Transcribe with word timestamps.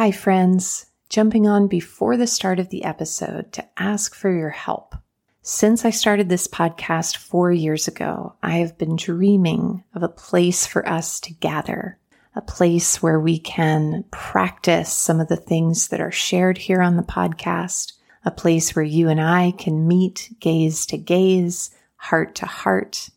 Hi, 0.00 0.12
friends. 0.12 0.86
Jumping 1.10 1.46
on 1.46 1.68
before 1.68 2.16
the 2.16 2.26
start 2.26 2.58
of 2.58 2.70
the 2.70 2.84
episode 2.84 3.52
to 3.52 3.68
ask 3.76 4.14
for 4.14 4.32
your 4.32 4.48
help. 4.48 4.94
Since 5.42 5.84
I 5.84 5.90
started 5.90 6.30
this 6.30 6.48
podcast 6.48 7.18
four 7.18 7.52
years 7.52 7.86
ago, 7.86 8.32
I 8.42 8.52
have 8.60 8.78
been 8.78 8.96
dreaming 8.96 9.84
of 9.94 10.02
a 10.02 10.08
place 10.08 10.64
for 10.64 10.88
us 10.88 11.20
to 11.20 11.34
gather, 11.34 11.98
a 12.34 12.40
place 12.40 13.02
where 13.02 13.20
we 13.20 13.38
can 13.38 14.06
practice 14.10 14.90
some 14.90 15.20
of 15.20 15.28
the 15.28 15.36
things 15.36 15.88
that 15.88 16.00
are 16.00 16.10
shared 16.10 16.56
here 16.56 16.80
on 16.80 16.96
the 16.96 17.02
podcast, 17.02 17.92
a 18.24 18.30
place 18.30 18.74
where 18.74 18.82
you 18.82 19.10
and 19.10 19.20
I 19.20 19.50
can 19.50 19.86
meet 19.86 20.34
gaze 20.40 20.86
to 20.86 20.96
gaze, 20.96 21.72
heart 21.96 22.34
to 22.36 22.46
heart, 22.46 23.10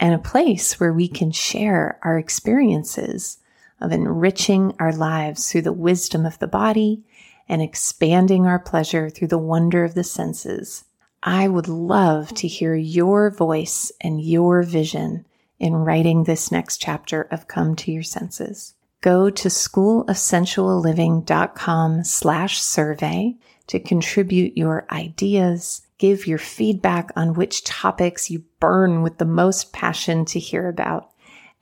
and 0.00 0.14
a 0.14 0.18
place 0.18 0.80
where 0.80 0.94
we 0.94 1.06
can 1.06 1.32
share 1.32 1.98
our 2.02 2.18
experiences 2.18 3.36
of 3.80 3.92
enriching 3.92 4.74
our 4.78 4.92
lives 4.92 5.50
through 5.50 5.62
the 5.62 5.72
wisdom 5.72 6.24
of 6.24 6.38
the 6.38 6.46
body 6.46 7.02
and 7.48 7.62
expanding 7.62 8.46
our 8.46 8.58
pleasure 8.58 9.10
through 9.10 9.28
the 9.28 9.38
wonder 9.38 9.84
of 9.84 9.94
the 9.94 10.02
senses. 10.04 10.84
I 11.22 11.48
would 11.48 11.68
love 11.68 12.32
to 12.34 12.48
hear 12.48 12.74
your 12.74 13.30
voice 13.30 13.92
and 14.00 14.20
your 14.20 14.62
vision 14.62 15.24
in 15.58 15.74
writing 15.74 16.24
this 16.24 16.52
next 16.52 16.78
chapter 16.78 17.22
of 17.30 17.48
Come 17.48 17.76
to 17.76 17.92
Your 17.92 18.02
Senses. 18.02 18.74
Go 19.00 19.30
to 19.30 19.48
schoolofsensualliving.com 19.48 22.04
slash 22.04 22.60
survey 22.60 23.36
to 23.66 23.80
contribute 23.80 24.54
your 24.56 24.86
ideas, 24.90 25.82
give 25.98 26.26
your 26.26 26.38
feedback 26.38 27.10
on 27.16 27.34
which 27.34 27.64
topics 27.64 28.30
you 28.30 28.44
burn 28.60 29.02
with 29.02 29.18
the 29.18 29.24
most 29.24 29.72
passion 29.72 30.24
to 30.26 30.38
hear 30.38 30.68
about, 30.68 31.10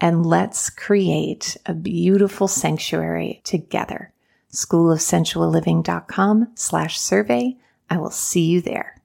and 0.02 0.26
let's 0.26 0.68
create 0.68 1.56
a 1.64 1.72
beautiful 1.72 2.48
sanctuary 2.48 3.40
together. 3.44 4.12
Schoolofsensualliving.com 4.52 6.48
slash 6.56 6.98
survey. 6.98 7.56
I 7.88 7.98
will 7.98 8.10
see 8.10 8.46
you 8.46 8.60
there. 8.60 8.96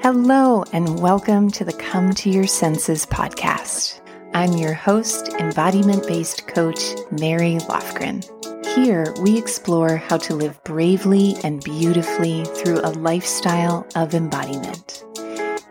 Hello 0.00 0.64
and 0.72 1.00
welcome 1.00 1.50
to 1.50 1.66
the 1.66 1.74
Come 1.74 2.14
to 2.14 2.30
Your 2.30 2.46
Senses 2.46 3.04
podcast. 3.04 4.00
I'm 4.32 4.54
your 4.54 4.72
host, 4.72 5.28
embodiment 5.34 6.06
based 6.06 6.48
coach, 6.48 6.82
Mary 7.10 7.58
Lofgren. 7.68 8.24
Here, 8.74 9.12
we 9.20 9.36
explore 9.36 9.98
how 9.98 10.16
to 10.16 10.34
live 10.34 10.64
bravely 10.64 11.36
and 11.44 11.62
beautifully 11.62 12.46
through 12.46 12.80
a 12.80 12.96
lifestyle 12.96 13.86
of 13.94 14.14
embodiment. 14.14 15.04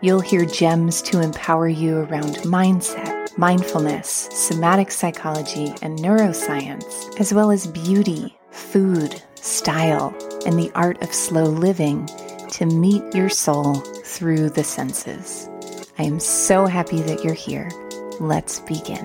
You'll 0.02 0.18
hear 0.18 0.44
gems 0.44 1.00
to 1.02 1.20
empower 1.20 1.68
you 1.68 1.98
around 1.98 2.34
mindset, 2.38 3.38
mindfulness, 3.38 4.28
somatic 4.32 4.90
psychology, 4.90 5.74
and 5.80 5.96
neuroscience, 5.96 7.20
as 7.20 7.32
well 7.32 7.52
as 7.52 7.68
beauty, 7.68 8.36
food, 8.50 9.22
style, 9.36 10.12
and 10.44 10.58
the 10.58 10.72
art 10.74 11.00
of 11.02 11.14
slow 11.14 11.44
living 11.44 12.06
to 12.50 12.66
meet 12.66 13.14
your 13.14 13.28
soul 13.28 13.76
through 14.04 14.50
the 14.50 14.64
senses. 14.64 15.48
I 16.00 16.02
am 16.02 16.18
so 16.18 16.66
happy 16.66 17.00
that 17.02 17.22
you're 17.22 17.32
here. 17.32 17.70
Let's 18.18 18.58
begin. 18.58 19.04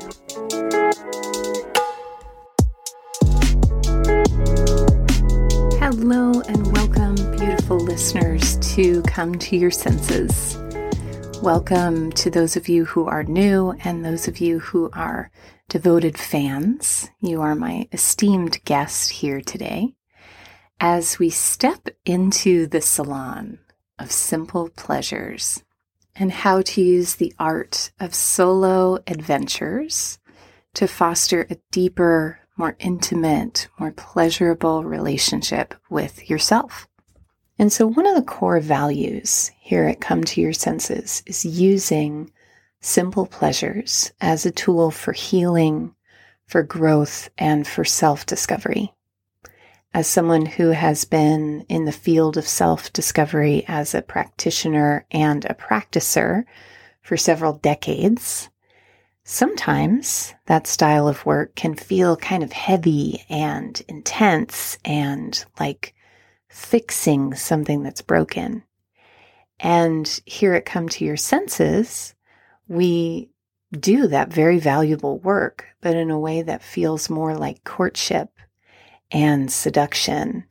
Hello, 5.78 6.42
and 6.42 6.76
welcome, 6.76 7.14
beautiful 7.38 7.78
listeners, 7.78 8.58
to 8.74 9.04
Come 9.04 9.36
to 9.38 9.58
Your 9.58 9.70
Senses. 9.70 10.58
Welcome 11.42 12.12
to 12.14 12.32
those 12.32 12.58
of 12.58 12.68
you 12.68 12.86
who 12.86 13.06
are 13.06 13.24
new 13.24 13.72
and 13.84 14.04
those 14.04 14.28
of 14.28 14.40
you 14.40 14.60
who 14.60 14.90
are 14.92 15.30
devoted 15.70 16.18
fans. 16.18 17.10
You 17.22 17.42
are 17.42 17.54
my 17.54 17.88
esteemed 17.92 18.64
guest 18.66 19.12
here 19.12 19.42
today 19.42 19.94
as 20.80 21.20
we 21.20 21.30
step 21.30 21.90
into 22.06 22.66
the 22.66 22.82
salon 22.82 23.60
of 24.00 24.12
simple 24.12 24.70
pleasures 24.70 25.64
and 26.16 26.32
how 26.32 26.64
to 26.64 26.82
use 26.82 27.16
the 27.16 27.34
art 27.38 27.92
of 28.00 28.16
solo 28.16 28.98
adventures 29.06 30.18
to 30.74 30.88
foster 30.88 31.46
a 31.50 31.58
deeper, 31.72 32.40
more 32.58 32.76
intimate, 32.80 33.68
more 33.80 33.92
pleasurable 33.92 34.84
relationship 34.84 35.76
with 35.90 36.30
yourself. 36.30 36.88
And 37.60 37.74
so, 37.74 37.88
one 37.88 38.06
of 38.06 38.16
the 38.16 38.22
core 38.22 38.60
values 38.60 39.52
here 39.60 39.86
at 39.86 40.00
Come 40.00 40.24
to 40.24 40.42
Your 40.42 40.54
Senses 40.54 41.24
is 41.26 41.44
using 41.44 42.32
simple 42.82 43.26
pleasures 43.26 44.12
as 44.22 44.46
a 44.46 44.52
tool 44.52 44.92
for 44.92 45.12
healing, 45.12 45.96
for 46.46 46.62
growth, 46.62 47.30
and 47.38 47.68
for 47.68 47.84
self 47.84 48.26
discovery. 48.28 48.94
As 49.92 50.06
someone 50.06 50.46
who 50.46 50.70
has 50.70 51.06
been 51.06 51.66
in 51.68 51.86
the 51.86 51.92
field 51.92 52.38
of 52.38 52.48
self 52.48 52.94
discovery 52.94 53.66
as 53.68 53.96
a 53.96 54.04
practitioner 54.04 55.08
and 55.10 55.44
a 55.46 55.56
practicer 55.56 56.44
for 57.02 57.18
several 57.18 57.54
decades, 57.54 58.50
sometimes 59.24 60.36
that 60.46 60.68
style 60.68 61.08
of 61.08 61.26
work 61.26 61.56
can 61.56 61.74
feel 61.74 62.16
kind 62.18 62.44
of 62.44 62.52
heavy 62.52 63.26
and 63.30 63.82
intense 63.88 64.78
and 64.86 65.44
like 65.60 65.96
fixing 66.58 67.36
something 67.36 67.84
that's 67.84 68.02
broken. 68.02 68.64
And 69.60 70.20
here 70.26 70.56
it 70.56 70.66
Come 70.66 70.90
to 70.90 71.06
Your 71.06 71.16
Senses, 71.16 72.16
we 72.68 73.30
do 73.72 74.08
that 74.08 74.34
very 74.34 74.58
valuable 74.58 75.20
work, 75.20 75.66
but 75.82 75.96
in 75.96 76.10
a 76.10 76.20
way 76.20 76.42
that 76.42 76.64
feels 76.64 77.10
more 77.10 77.36
like 77.36 77.64
courtship 77.64 78.30
and 79.12 79.52
seduction 79.52 80.46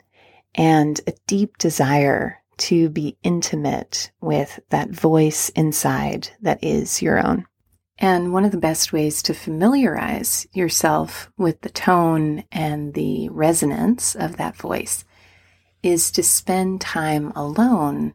and 0.55 0.99
a 1.05 1.13
deep 1.27 1.57
desire 1.57 2.41
to 2.57 2.89
be 2.89 3.17
intimate 3.21 4.11
with 4.21 4.59
that 4.69 4.89
voice 4.89 5.49
inside 5.49 6.29
that 6.41 6.63
is 6.63 7.01
your 7.01 7.23
own. 7.23 7.45
And 7.99 8.31
one 8.31 8.45
of 8.45 8.51
the 8.51 8.57
best 8.57 8.93
ways 8.93 9.21
to 9.23 9.33
familiarize 9.33 10.47
yourself 10.53 11.31
with 11.37 11.61
the 11.61 11.69
tone 11.69 12.43
and 12.51 12.93
the 12.93 13.29
resonance 13.29 14.15
of 14.15 14.37
that 14.37 14.55
voice 14.55 15.03
is 15.87 16.11
to 16.11 16.21
spend 16.21 16.81
time 16.81 17.31
alone 17.33 18.13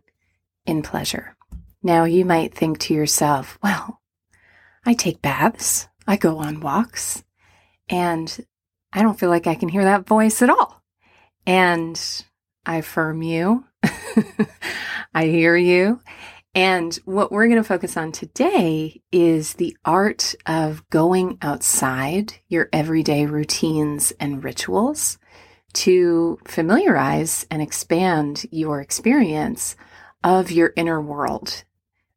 in 0.66 0.83
pleasure. 0.83 1.34
Now, 1.83 2.05
you 2.05 2.22
might 2.22 2.53
think 2.53 2.78
to 2.81 2.94
yourself, 2.94 3.59
well, 3.62 4.03
I 4.84 4.93
take 4.93 5.22
baths, 5.22 5.88
I 6.06 6.19
go 6.19 6.37
on 6.37 6.60
walks, 6.60 7.25
and 7.88 8.44
I 8.93 9.00
don't 9.00 9.19
feel 9.19 9.31
like 9.31 9.47
I 9.47 9.55
can 9.55 9.71
hear 9.71 9.84
that 9.84 10.06
voice 10.06 10.43
at 10.43 10.50
all. 10.50 10.83
And 11.47 11.99
I 12.66 12.77
affirm 12.77 13.22
you, 13.22 13.65
I 15.15 15.25
hear 15.25 15.56
you. 15.56 16.03
And 16.54 16.94
what 17.06 17.33
we're 17.33 17.47
going 17.49 17.56
to 17.56 17.65
focus 17.65 17.97
on 17.97 18.12
today 18.12 19.00
is 19.10 19.54
the 19.54 19.75
art 19.87 20.34
of 20.44 20.87
going 20.91 21.39
outside 21.41 22.34
your 22.49 22.69
everyday 22.71 23.25
routines 23.25 24.12
and 24.21 24.44
rituals 24.44 25.16
to 25.72 26.38
familiarize 26.44 27.47
and 27.50 27.62
expand 27.62 28.47
your 28.50 28.81
experience 28.81 29.77
of 30.25 30.50
your 30.50 30.72
inner 30.77 31.00
world. 31.00 31.65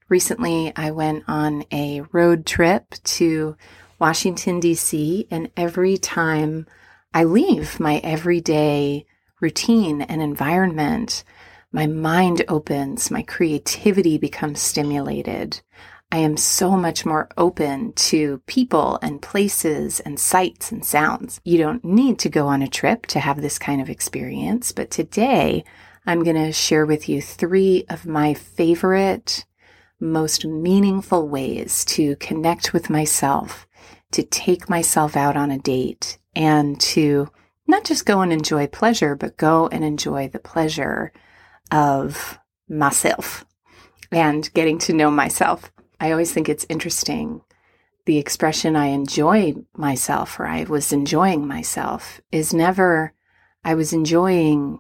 Recently, 0.08 0.72
I 0.76 0.92
went 0.92 1.24
on 1.28 1.66
a 1.72 2.02
road 2.12 2.46
trip 2.46 2.96
to 3.04 3.56
Washington, 3.98 4.60
D.C., 4.60 5.28
and 5.32 5.50
every 5.58 5.98
time 5.98 6.68
I 7.14 7.24
leave 7.24 7.80
my 7.80 7.98
everyday 7.98 9.06
routine 9.40 10.02
and 10.02 10.22
environment, 10.22 11.24
my 11.72 11.88
mind 11.88 12.44
opens, 12.48 13.10
my 13.10 13.22
creativity 13.22 14.18
becomes 14.18 14.62
stimulated. 14.62 15.62
I 16.12 16.20
am 16.20 16.38
so 16.38 16.72
much 16.78 17.06
more 17.06 17.28
open 17.38 17.94
to 17.94 18.42
people 18.46 19.00
and 19.02 19.22
places 19.22 20.00
and 20.00 20.20
sights 20.20 20.72
and 20.72 20.86
sounds. 20.86 21.42
You 21.44 21.58
don't 21.58 21.84
need 21.84 22.20
to 22.20 22.30
go 22.30 22.48
on 22.48 22.62
a 22.62 22.68
trip 22.68 23.06
to 23.08 23.20
have 23.20 23.42
this 23.42 23.60
kind 23.60 23.82
of 23.82 23.90
experience, 23.90 24.72
but 24.72 24.92
today 24.92 25.66
I'm 26.06 26.24
going 26.24 26.36
to 26.36 26.52
share 26.52 26.86
with 26.86 27.10
you 27.10 27.22
three 27.22 27.86
of 27.90 28.06
my 28.06 28.34
favorite, 28.34 29.46
most 30.00 30.46
meaningful 30.46 31.28
ways 31.28 31.84
to 31.86 32.16
connect 32.18 32.72
with 32.72 32.90
myself, 32.90 33.68
to 34.12 34.24
take 34.24 34.70
myself 34.70 35.18
out 35.18 35.36
on 35.36 35.52
a 35.52 35.58
date, 35.58 36.20
and 36.36 36.80
to 36.80 37.30
not 37.68 37.84
just 37.84 38.06
go 38.06 38.22
and 38.22 38.32
enjoy 38.32 38.68
pleasure, 38.68 39.16
but 39.16 39.38
go 39.38 39.68
and 39.68 39.84
enjoy 39.84 40.28
the 40.28 40.40
pleasure 40.40 41.12
of 41.72 42.38
myself 42.70 43.44
and 44.12 44.54
getting 44.54 44.78
to 44.78 44.94
know 44.94 45.10
myself. 45.10 45.72
I 46.00 46.12
always 46.12 46.32
think 46.32 46.50
it's 46.50 46.66
interesting. 46.70 47.42
The 48.06 48.18
expression 48.18 48.76
I 48.76 48.88
enjoy 48.88 49.56
myself 49.76 50.40
or 50.40 50.46
I 50.46 50.64
was 50.64 50.94
enjoying 50.94 51.48
myself 51.48 52.22
is 52.32 52.54
never 52.54 53.14
I 53.64 53.74
was 53.74 53.94
enjoying 53.94 54.80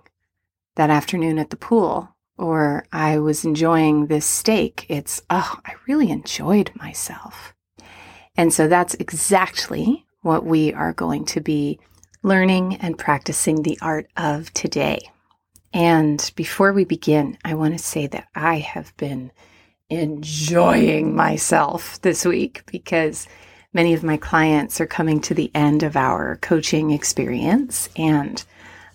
that 0.75 0.91
afternoon 0.91 1.39
at 1.39 1.50
the 1.50 1.56
pool 1.56 2.15
or 2.38 2.85
I 2.91 3.17
was 3.17 3.45
enjoying 3.45 4.07
this 4.07 4.25
steak. 4.25 4.85
It's, 4.89 5.21
oh, 5.29 5.59
I 5.65 5.73
really 5.88 6.12
enjoyed 6.12 6.71
myself. 6.75 7.53
And 8.38 8.53
so 8.53 8.68
that's 8.68 8.94
exactly 8.95 10.06
what 10.21 10.45
we 10.45 10.73
are 10.73 10.94
going 10.94 11.25
to 11.25 11.41
be 11.41 11.79
learning 12.21 12.75
and 12.77 12.97
practicing 12.97 13.61
the 13.61 13.79
art 13.81 14.07
of 14.18 14.53
today. 14.53 15.00
And 15.73 16.31
before 16.35 16.73
we 16.73 16.83
begin, 16.83 17.38
I 17.44 17.53
want 17.53 17.77
to 17.77 17.83
say 17.83 18.07
that 18.07 18.27
I 18.35 18.59
have 18.59 18.95
been 18.97 19.31
enjoying 19.89 21.15
myself 21.15 22.01
this 22.01 22.25
week 22.25 22.63
because 22.65 23.27
many 23.73 23.93
of 23.93 24.03
my 24.03 24.17
clients 24.17 24.81
are 24.81 24.87
coming 24.87 25.19
to 25.21 25.33
the 25.33 25.51
end 25.53 25.83
of 25.83 25.95
our 25.95 26.37
coaching 26.37 26.91
experience 26.91 27.89
and 27.95 28.43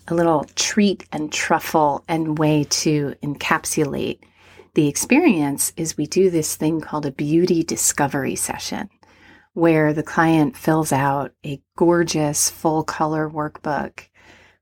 a 0.07 0.15
little 0.15 0.45
treat 0.55 1.07
and 1.11 1.31
truffle 1.31 2.03
and 2.07 2.37
way 2.37 2.65
to 2.65 3.15
encapsulate 3.23 4.19
the 4.73 4.87
experience 4.87 5.73
is 5.75 5.97
we 5.97 6.07
do 6.07 6.29
this 6.29 6.55
thing 6.55 6.79
called 6.79 7.05
a 7.05 7.11
beauty 7.11 7.61
discovery 7.61 8.35
session 8.35 8.89
where 9.53 9.93
the 9.93 10.03
client 10.03 10.55
fills 10.55 10.93
out 10.93 11.33
a 11.45 11.61
gorgeous 11.75 12.49
full 12.49 12.83
color 12.83 13.29
workbook 13.29 14.07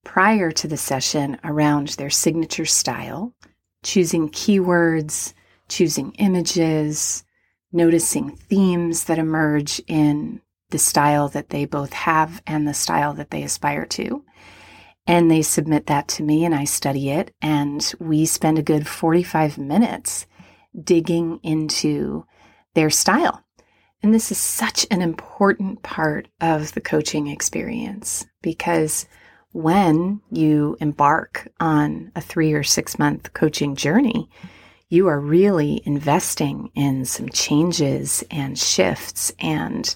prior 0.03 0.51
to 0.51 0.67
the 0.67 0.77
session 0.77 1.37
around 1.43 1.89
their 1.89 2.09
signature 2.09 2.65
style, 2.65 3.35
choosing 3.83 4.29
keywords, 4.29 5.33
choosing 5.69 6.11
images, 6.13 7.23
noticing 7.71 8.35
themes 8.35 9.05
that 9.05 9.19
emerge 9.19 9.81
in 9.87 10.41
the 10.71 10.79
style 10.79 11.29
that 11.29 11.49
they 11.49 11.65
both 11.65 11.93
have 11.93 12.41
and 12.45 12.67
the 12.67 12.73
style 12.73 13.13
that 13.13 13.31
they 13.31 13.43
aspire 13.43 13.85
to. 13.85 14.23
And 15.07 15.31
they 15.31 15.41
submit 15.41 15.87
that 15.87 16.07
to 16.09 16.23
me 16.23 16.45
and 16.45 16.53
I 16.53 16.65
study 16.65 17.09
it. 17.09 17.33
And 17.41 17.93
we 17.99 18.25
spend 18.25 18.59
a 18.59 18.63
good 18.63 18.87
45 18.87 19.57
minutes 19.57 20.27
digging 20.83 21.39
into 21.41 22.25
their 22.75 22.91
style 22.91 23.43
and 24.01 24.13
this 24.13 24.31
is 24.31 24.37
such 24.37 24.87
an 24.89 25.01
important 25.01 25.83
part 25.83 26.27
of 26.39 26.73
the 26.73 26.81
coaching 26.81 27.27
experience 27.27 28.25
because 28.41 29.07
when 29.51 30.21
you 30.31 30.77
embark 30.79 31.49
on 31.59 32.11
a 32.15 32.21
three 32.21 32.53
or 32.53 32.63
six 32.63 32.97
month 32.97 33.33
coaching 33.33 33.75
journey, 33.75 34.29
you 34.89 35.07
are 35.07 35.19
really 35.19 35.81
investing 35.85 36.71
in 36.75 37.05
some 37.05 37.29
changes 37.29 38.23
and 38.31 38.57
shifts 38.57 39.31
and 39.39 39.95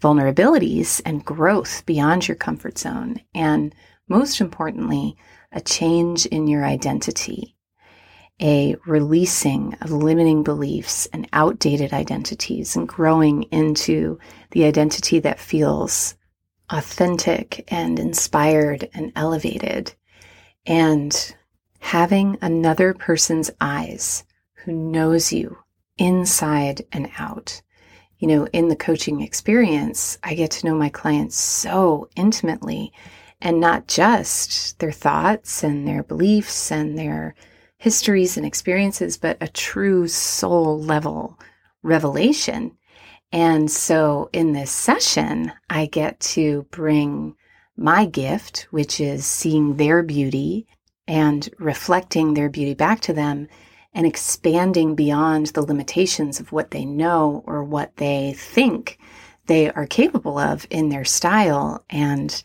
vulnerabilities 0.00 1.02
and 1.04 1.24
growth 1.24 1.84
beyond 1.84 2.26
your 2.26 2.36
comfort 2.36 2.78
zone. 2.78 3.20
And 3.34 3.74
most 4.08 4.40
importantly, 4.40 5.16
a 5.52 5.60
change 5.60 6.26
in 6.26 6.46
your 6.46 6.64
identity 6.64 7.56
a 8.40 8.74
releasing 8.86 9.74
of 9.82 9.90
limiting 9.90 10.42
beliefs 10.42 11.06
and 11.12 11.28
outdated 11.32 11.92
identities 11.92 12.74
and 12.74 12.88
growing 12.88 13.42
into 13.44 14.18
the 14.52 14.64
identity 14.64 15.18
that 15.20 15.38
feels 15.38 16.14
authentic 16.70 17.64
and 17.68 17.98
inspired 17.98 18.88
and 18.94 19.12
elevated. 19.14 19.92
And 20.66 21.34
having 21.80 22.38
another 22.40 22.94
person's 22.94 23.50
eyes 23.60 24.24
who 24.64 24.72
knows 24.72 25.32
you 25.32 25.58
inside 25.98 26.82
and 26.92 27.10
out. 27.18 27.62
You 28.18 28.28
know, 28.28 28.46
in 28.52 28.68
the 28.68 28.76
coaching 28.76 29.22
experience, 29.22 30.18
I 30.22 30.34
get 30.34 30.50
to 30.52 30.66
know 30.66 30.74
my 30.74 30.90
clients 30.90 31.36
so 31.36 32.08
intimately 32.16 32.92
and 33.40 33.60
not 33.60 33.88
just 33.88 34.78
their 34.78 34.92
thoughts 34.92 35.62
and 35.62 35.88
their 35.88 36.02
beliefs 36.02 36.70
and 36.70 36.98
their 36.98 37.34
histories 37.78 38.36
and 38.36 38.44
experiences, 38.44 39.16
but 39.16 39.38
a 39.40 39.48
true 39.48 40.06
soul 40.06 40.78
level 40.78 41.38
revelation. 41.82 42.76
And 43.32 43.70
so 43.70 44.28
in 44.32 44.52
this 44.52 44.70
session, 44.70 45.52
I 45.70 45.86
get 45.86 46.20
to 46.20 46.66
bring 46.70 47.36
my 47.76 48.04
gift, 48.04 48.66
which 48.70 49.00
is 49.00 49.24
seeing 49.24 49.76
their 49.76 50.02
beauty 50.02 50.66
and 51.06 51.48
reflecting 51.58 52.34
their 52.34 52.50
beauty 52.50 52.74
back 52.74 53.00
to 53.00 53.14
them 53.14 53.48
and 53.92 54.06
expanding 54.06 54.94
beyond 54.94 55.46
the 55.48 55.62
limitations 55.62 56.40
of 56.40 56.52
what 56.52 56.70
they 56.70 56.84
know 56.84 57.42
or 57.46 57.64
what 57.64 57.96
they 57.96 58.32
think 58.36 58.98
they 59.46 59.70
are 59.70 59.86
capable 59.86 60.38
of 60.38 60.66
in 60.70 60.88
their 60.90 61.04
style 61.04 61.84
and 61.90 62.42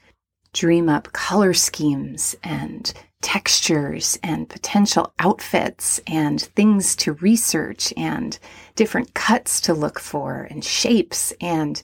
dream 0.53 0.89
up 0.89 1.11
color 1.13 1.53
schemes 1.53 2.35
and 2.43 2.93
textures 3.21 4.17
and 4.23 4.49
potential 4.49 5.13
outfits 5.19 5.99
and 6.07 6.41
things 6.41 6.95
to 6.95 7.13
research 7.13 7.93
and 7.97 8.39
different 8.75 9.13
cuts 9.13 9.59
to 9.61 9.73
look 9.73 9.99
for 9.99 10.47
and 10.49 10.63
shapes. 10.63 11.33
And 11.41 11.81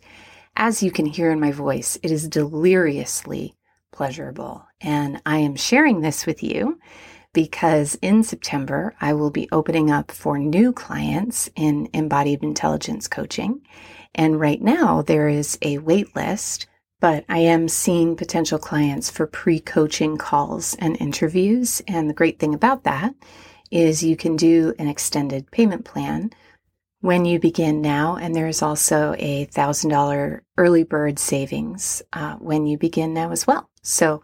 as 0.55 0.81
you 0.81 0.91
can 0.91 1.05
hear 1.05 1.31
in 1.31 1.39
my 1.39 1.51
voice, 1.51 1.97
it 2.03 2.11
is 2.11 2.27
deliriously 2.27 3.55
pleasurable. 3.91 4.65
And 4.79 5.21
I 5.25 5.37
am 5.37 5.55
sharing 5.55 6.01
this 6.01 6.25
with 6.25 6.41
you 6.43 6.79
because 7.33 7.95
in 8.01 8.23
September, 8.23 8.95
I 8.99 9.13
will 9.13 9.31
be 9.31 9.49
opening 9.51 9.89
up 9.89 10.11
for 10.11 10.37
new 10.37 10.73
clients 10.73 11.49
in 11.55 11.89
embodied 11.93 12.43
intelligence 12.43 13.07
coaching. 13.07 13.61
And 14.13 14.39
right 14.39 14.61
now, 14.61 15.01
there 15.01 15.29
is 15.29 15.57
a 15.61 15.77
wait 15.77 16.15
list 16.15 16.67
but 17.01 17.25
I 17.27 17.39
am 17.39 17.67
seeing 17.67 18.15
potential 18.15 18.59
clients 18.59 19.09
for 19.09 19.25
pre 19.25 19.59
coaching 19.59 20.17
calls 20.17 20.75
and 20.75 20.95
interviews. 21.01 21.81
And 21.87 22.07
the 22.07 22.13
great 22.13 22.39
thing 22.39 22.53
about 22.53 22.83
that 22.83 23.15
is 23.71 24.03
you 24.03 24.15
can 24.15 24.35
do 24.35 24.73
an 24.77 24.87
extended 24.87 25.49
payment 25.51 25.83
plan 25.83 26.29
when 26.99 27.25
you 27.25 27.39
begin 27.39 27.81
now. 27.81 28.17
And 28.17 28.35
there 28.35 28.47
is 28.47 28.61
also 28.61 29.15
a 29.17 29.47
$1,000 29.47 30.41
early 30.57 30.83
bird 30.83 31.17
savings 31.17 32.03
uh, 32.13 32.35
when 32.35 32.67
you 32.67 32.77
begin 32.77 33.15
now 33.15 33.31
as 33.31 33.47
well. 33.47 33.67
So 33.81 34.21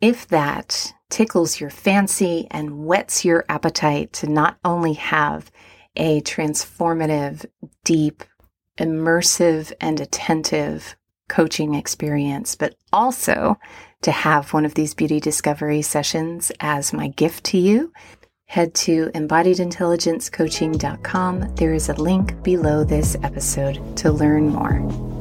if 0.00 0.26
that 0.28 0.94
tickles 1.10 1.60
your 1.60 1.70
fancy 1.70 2.48
and 2.50 2.84
whets 2.84 3.24
your 3.24 3.44
appetite 3.48 4.12
to 4.14 4.26
not 4.26 4.58
only 4.64 4.94
have 4.94 5.52
a 5.96 6.20
transformative, 6.22 7.46
deep, 7.84 8.24
immersive, 8.78 9.72
and 9.80 10.00
attentive 10.00 10.96
coaching 11.28 11.74
experience, 11.74 12.54
but 12.54 12.76
also 12.92 13.58
to 14.02 14.12
have 14.12 14.52
one 14.52 14.64
of 14.64 14.74
these 14.74 14.94
beauty 14.94 15.20
discovery 15.20 15.82
sessions 15.82 16.52
as 16.60 16.92
my 16.92 17.08
gift 17.08 17.42
to 17.44 17.58
you, 17.58 17.92
head 18.44 18.72
to 18.74 19.10
embodiedintelligencecoaching.com. 19.14 21.54
There 21.56 21.74
is 21.74 21.88
a 21.88 21.94
link 21.94 22.40
below 22.42 22.84
this 22.84 23.16
episode 23.22 23.96
to 23.96 24.12
learn 24.12 24.50
more. 24.50 25.15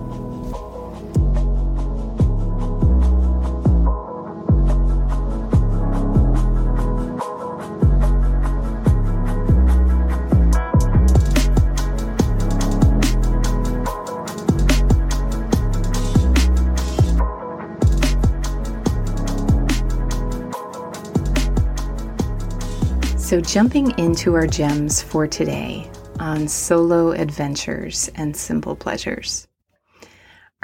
So, 23.36 23.42
jumping 23.42 24.00
into 24.00 24.34
our 24.34 24.48
gems 24.48 25.02
for 25.02 25.28
today 25.28 25.92
on 26.22 26.48
solo 26.48 27.12
adventures 27.12 28.10
and 28.16 28.34
simple 28.34 28.78
pleasures. 28.78 29.46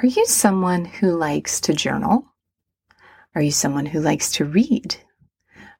Are 0.00 0.06
you 0.06 0.24
someone 0.24 0.86
who 0.86 1.14
likes 1.14 1.60
to 1.60 1.74
journal? 1.74 2.24
Are 3.34 3.42
you 3.42 3.50
someone 3.50 3.84
who 3.84 4.00
likes 4.00 4.32
to 4.36 4.46
read? 4.46 4.96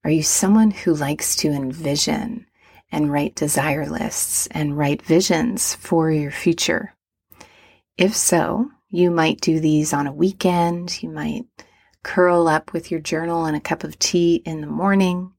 Are 0.04 0.10
you 0.10 0.22
someone 0.22 0.70
who 0.70 0.92
likes 0.92 1.34
to 1.36 1.48
envision 1.48 2.44
and 2.90 3.10
write 3.10 3.36
desire 3.36 3.86
lists 3.86 4.46
and 4.50 4.76
write 4.76 5.00
visions 5.00 5.74
for 5.76 6.10
your 6.10 6.30
future? 6.30 6.92
If 7.96 8.14
so, 8.14 8.70
you 8.90 9.10
might 9.10 9.40
do 9.40 9.60
these 9.60 9.94
on 9.94 10.06
a 10.06 10.12
weekend. 10.12 11.02
You 11.02 11.08
might 11.08 11.46
curl 12.02 12.48
up 12.48 12.74
with 12.74 12.90
your 12.90 13.00
journal 13.00 13.46
and 13.46 13.56
a 13.56 13.60
cup 13.60 13.82
of 13.82 13.98
tea 13.98 14.42
in 14.44 14.60
the 14.60 14.66
morning. 14.66 15.32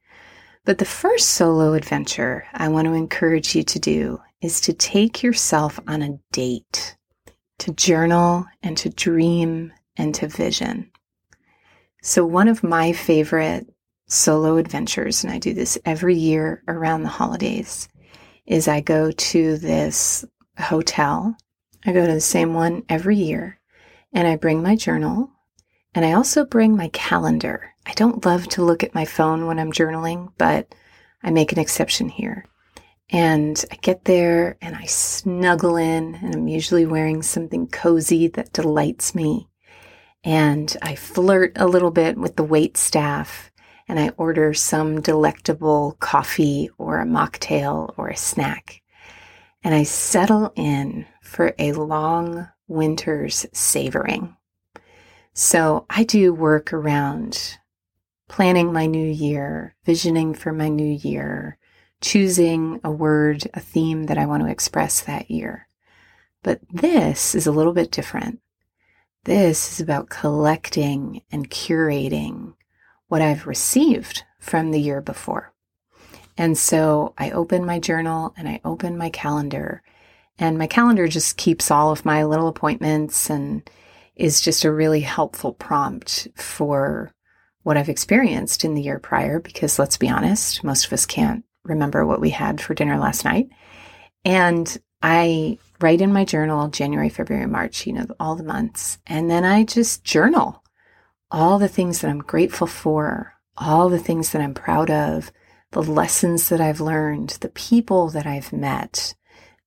But 0.65 0.77
the 0.77 0.85
first 0.85 1.31
solo 1.31 1.73
adventure 1.73 2.45
I 2.53 2.69
want 2.69 2.85
to 2.85 2.93
encourage 2.93 3.53
you 3.53 3.63
to 3.63 3.79
do 3.79 4.21
is 4.41 4.61
to 4.61 4.73
take 4.73 5.21
yourself 5.21 5.77
on 5.87 6.01
a 6.01 6.19
date, 6.31 6.95
to 7.59 7.73
journal 7.73 8.45
and 8.61 8.77
to 8.77 8.89
dream 8.89 9.73
and 9.97 10.15
to 10.15 10.27
vision. 10.29 10.89
So, 12.01 12.25
one 12.25 12.47
of 12.47 12.63
my 12.63 12.93
favorite 12.93 13.67
solo 14.07 14.55
adventures, 14.55 15.23
and 15.23 15.33
I 15.33 15.37
do 15.37 15.53
this 15.53 15.77
every 15.83 16.15
year 16.15 16.63
around 16.67 17.03
the 17.03 17.09
holidays, 17.09 17.89
is 18.45 18.69
I 18.69 18.79
go 18.79 19.11
to 19.11 19.57
this 19.57 20.23
hotel. 20.57 21.35
I 21.85 21.91
go 21.91 22.05
to 22.05 22.13
the 22.13 22.21
same 22.21 22.53
one 22.53 22.83
every 22.87 23.17
year, 23.17 23.59
and 24.13 24.27
I 24.29 24.37
bring 24.37 24.63
my 24.63 24.77
journal 24.77 25.29
and 25.95 26.05
I 26.05 26.13
also 26.13 26.45
bring 26.45 26.75
my 26.75 26.89
calendar. 26.89 27.73
I 27.85 27.93
don't 27.93 28.25
love 28.25 28.47
to 28.49 28.63
look 28.63 28.83
at 28.83 28.95
my 28.95 29.05
phone 29.05 29.45
when 29.47 29.59
I'm 29.59 29.71
journaling, 29.71 30.31
but 30.37 30.73
I 31.23 31.31
make 31.31 31.51
an 31.51 31.59
exception 31.59 32.09
here. 32.09 32.45
And 33.09 33.63
I 33.71 33.75
get 33.75 34.05
there 34.05 34.57
and 34.61 34.75
I 34.75 34.85
snuggle 34.85 35.75
in, 35.77 36.15
and 36.15 36.33
I'm 36.35 36.47
usually 36.47 36.85
wearing 36.85 37.21
something 37.21 37.67
cozy 37.67 38.27
that 38.29 38.53
delights 38.53 39.13
me. 39.13 39.49
and 40.23 40.75
I 40.81 40.95
flirt 40.95 41.53
a 41.57 41.67
little 41.67 41.91
bit 41.91 42.17
with 42.17 42.35
the 42.35 42.43
wait 42.43 42.77
staff 42.77 43.51
and 43.87 43.99
I 43.99 44.09
order 44.17 44.53
some 44.53 45.01
delectable 45.01 45.97
coffee 45.99 46.69
or 46.77 46.99
a 46.99 47.05
mocktail 47.05 47.93
or 47.97 48.07
a 48.09 48.17
snack. 48.17 48.81
And 49.63 49.75
I 49.75 49.83
settle 49.83 50.53
in 50.55 51.05
for 51.21 51.53
a 51.59 51.73
long 51.73 52.47
winter's 52.67 53.45
savoring. 53.53 54.35
So 55.33 55.85
I 55.89 56.03
do 56.03 56.33
work 56.33 56.71
around 56.71 57.57
planning 58.29 58.71
my 58.71 58.85
new 58.85 59.05
year, 59.05 59.75
visioning 59.83 60.33
for 60.33 60.53
my 60.53 60.69
new 60.69 60.97
year, 61.01 61.57
choosing 62.01 62.79
a 62.83 62.91
word, 62.91 63.47
a 63.53 63.59
theme 63.59 64.05
that 64.05 64.17
I 64.17 64.25
want 64.25 64.43
to 64.43 64.51
express 64.51 65.01
that 65.01 65.31
year. 65.31 65.67
But 66.43 66.59
this 66.71 67.33
is 67.33 67.47
a 67.47 67.51
little 67.51 67.73
bit 67.73 67.91
different. 67.91 68.41
This 69.23 69.71
is 69.71 69.79
about 69.79 70.09
collecting 70.09 71.21
and 71.31 71.49
curating 71.49 72.53
what 73.07 73.21
I've 73.21 73.47
received 73.47 74.23
from 74.39 74.71
the 74.71 74.81
year 74.81 75.01
before. 75.01 75.53
And 76.37 76.57
so 76.57 77.13
I 77.17 77.31
open 77.31 77.65
my 77.65 77.79
journal 77.79 78.33
and 78.37 78.49
I 78.49 78.59
open 78.65 78.97
my 78.97 79.09
calendar, 79.09 79.81
and 80.37 80.57
my 80.57 80.67
calendar 80.67 81.07
just 81.07 81.37
keeps 81.37 81.71
all 81.71 81.91
of 81.91 82.05
my 82.05 82.23
little 82.23 82.47
appointments 82.47 83.29
and 83.29 83.67
is 84.15 84.41
just 84.41 84.63
a 84.63 84.71
really 84.71 85.01
helpful 85.01 85.53
prompt 85.53 86.27
for 86.35 87.11
what 87.63 87.77
I've 87.77 87.89
experienced 87.89 88.63
in 88.63 88.75
the 88.75 88.81
year 88.81 88.99
prior. 88.99 89.39
Because 89.39 89.79
let's 89.79 89.97
be 89.97 90.09
honest, 90.09 90.63
most 90.63 90.85
of 90.85 90.93
us 90.93 91.05
can't 91.05 91.43
remember 91.63 92.05
what 92.05 92.21
we 92.21 92.29
had 92.29 92.61
for 92.61 92.73
dinner 92.73 92.97
last 92.97 93.25
night. 93.25 93.49
And 94.25 94.77
I 95.01 95.57
write 95.81 96.01
in 96.01 96.13
my 96.13 96.25
journal 96.25 96.67
January, 96.69 97.09
February, 97.09 97.47
March, 97.47 97.85
you 97.85 97.93
know, 97.93 98.05
all 98.19 98.35
the 98.35 98.43
months. 98.43 98.97
And 99.07 99.29
then 99.29 99.43
I 99.43 99.63
just 99.63 100.03
journal 100.03 100.63
all 101.31 101.57
the 101.57 101.67
things 101.67 102.01
that 102.01 102.09
I'm 102.09 102.19
grateful 102.19 102.67
for, 102.67 103.33
all 103.57 103.89
the 103.89 103.99
things 103.99 104.31
that 104.31 104.41
I'm 104.41 104.53
proud 104.53 104.89
of, 104.89 105.31
the 105.71 105.81
lessons 105.81 106.49
that 106.49 106.61
I've 106.61 106.79
learned, 106.79 107.31
the 107.41 107.49
people 107.49 108.09
that 108.09 108.27
I've 108.27 108.53
met, 108.53 109.15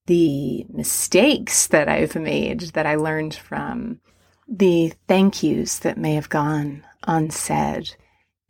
the 0.06 0.64
mistakes 0.68 1.66
that 1.66 1.88
I've 1.88 2.14
made 2.14 2.60
that 2.74 2.86
I 2.86 2.94
learned 2.94 3.34
from, 3.34 4.00
the 4.48 4.92
thank 5.08 5.42
yous 5.42 5.78
that 5.80 5.98
may 5.98 6.14
have 6.14 6.28
gone 6.28 6.84
unsaid. 7.06 7.94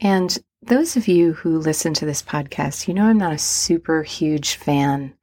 And 0.01 0.37
those 0.63 0.97
of 0.97 1.09
you 1.09 1.33
who 1.33 1.59
listen 1.59 1.95
to 1.95 2.07
this 2.07 2.23
podcast, 2.23 2.89
you 2.89 2.95
know 2.95 3.05
I'm 3.05 3.19
not 3.19 3.33
a 3.33 3.39
super 3.39 4.03
huge 4.03 4.57
fan 4.57 5.15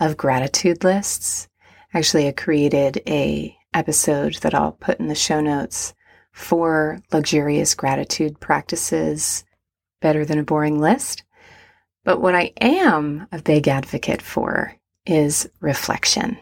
of 0.00 0.16
gratitude 0.16 0.84
lists. 0.84 1.48
Actually, 1.92 2.28
I 2.28 2.32
created 2.32 3.02
a 3.06 3.56
episode 3.74 4.36
that 4.36 4.54
I'll 4.54 4.72
put 4.72 5.00
in 5.00 5.08
the 5.08 5.14
show 5.14 5.40
notes 5.40 5.94
for 6.32 7.00
luxurious 7.12 7.74
gratitude 7.74 8.40
practices 8.40 9.44
better 10.00 10.24
than 10.24 10.38
a 10.38 10.44
boring 10.44 10.78
list. 10.78 11.24
But 12.04 12.20
what 12.20 12.34
I 12.34 12.52
am 12.60 13.26
a 13.32 13.42
big 13.42 13.68
advocate 13.68 14.22
for 14.22 14.74
is 15.04 15.50
reflection 15.60 16.38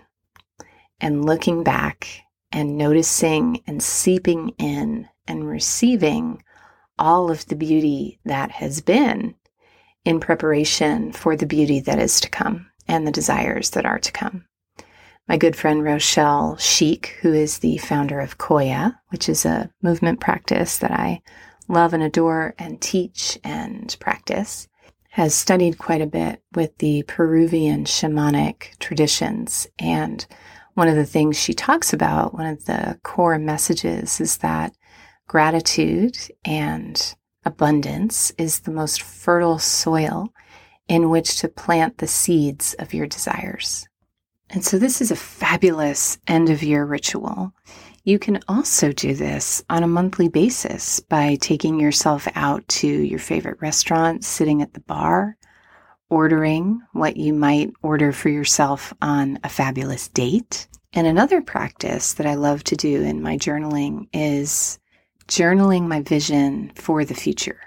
and 1.00 1.24
looking 1.24 1.62
back 1.64 2.25
and 2.52 2.76
noticing 2.76 3.62
and 3.66 3.82
seeping 3.82 4.50
in 4.58 5.08
and 5.26 5.48
receiving 5.48 6.42
all 6.98 7.30
of 7.30 7.46
the 7.46 7.56
beauty 7.56 8.18
that 8.24 8.50
has 8.50 8.80
been 8.80 9.34
in 10.04 10.20
preparation 10.20 11.12
for 11.12 11.36
the 11.36 11.46
beauty 11.46 11.80
that 11.80 11.98
is 11.98 12.20
to 12.20 12.30
come 12.30 12.70
and 12.88 13.06
the 13.06 13.12
desires 13.12 13.70
that 13.70 13.84
are 13.84 13.98
to 13.98 14.12
come. 14.12 14.46
My 15.28 15.36
good 15.36 15.56
friend 15.56 15.82
Rochelle 15.82 16.54
Schieck, 16.56 17.06
who 17.20 17.32
is 17.32 17.58
the 17.58 17.78
founder 17.78 18.20
of 18.20 18.38
Qoya, 18.38 18.96
which 19.08 19.28
is 19.28 19.44
a 19.44 19.70
movement 19.82 20.20
practice 20.20 20.78
that 20.78 20.92
I 20.92 21.20
love 21.66 21.92
and 21.92 22.02
adore 22.02 22.54
and 22.58 22.80
teach 22.80 23.36
and 23.42 23.94
practice, 23.98 24.68
has 25.10 25.34
studied 25.34 25.78
quite 25.78 26.00
a 26.00 26.06
bit 26.06 26.42
with 26.54 26.78
the 26.78 27.02
Peruvian 27.08 27.86
shamanic 27.86 28.78
traditions. 28.78 29.66
And 29.78 30.24
one 30.76 30.88
of 30.88 30.94
the 30.94 31.06
things 31.06 31.38
she 31.38 31.54
talks 31.54 31.94
about, 31.94 32.34
one 32.34 32.44
of 32.44 32.66
the 32.66 33.00
core 33.02 33.38
messages, 33.38 34.20
is 34.20 34.36
that 34.38 34.74
gratitude 35.26 36.18
and 36.44 37.14
abundance 37.46 38.30
is 38.36 38.60
the 38.60 38.70
most 38.70 39.00
fertile 39.00 39.58
soil 39.58 40.28
in 40.86 41.08
which 41.08 41.38
to 41.38 41.48
plant 41.48 41.96
the 41.96 42.06
seeds 42.06 42.74
of 42.74 42.92
your 42.92 43.06
desires. 43.06 43.88
And 44.50 44.62
so, 44.62 44.78
this 44.78 45.00
is 45.00 45.10
a 45.10 45.16
fabulous 45.16 46.18
end 46.28 46.50
of 46.50 46.62
year 46.62 46.84
ritual. 46.84 47.54
You 48.04 48.18
can 48.18 48.40
also 48.46 48.92
do 48.92 49.14
this 49.14 49.64
on 49.70 49.82
a 49.82 49.88
monthly 49.88 50.28
basis 50.28 51.00
by 51.00 51.36
taking 51.40 51.80
yourself 51.80 52.28
out 52.34 52.68
to 52.68 52.86
your 52.86 53.18
favorite 53.18 53.62
restaurant, 53.62 54.26
sitting 54.26 54.60
at 54.60 54.74
the 54.74 54.80
bar, 54.80 55.38
ordering 56.08 56.80
what 56.92 57.16
you 57.16 57.32
might 57.32 57.72
order 57.82 58.12
for 58.12 58.28
yourself 58.28 58.94
on 59.02 59.38
a 59.44 59.48
fabulous 59.48 60.08
date. 60.08 60.68
And 60.92 61.06
another 61.06 61.42
practice 61.42 62.14
that 62.14 62.26
I 62.26 62.34
love 62.34 62.64
to 62.64 62.76
do 62.76 63.02
in 63.02 63.22
my 63.22 63.36
journaling 63.36 64.08
is 64.12 64.78
journaling 65.28 65.88
my 65.88 66.00
vision 66.00 66.72
for 66.74 67.04
the 67.04 67.14
future. 67.14 67.60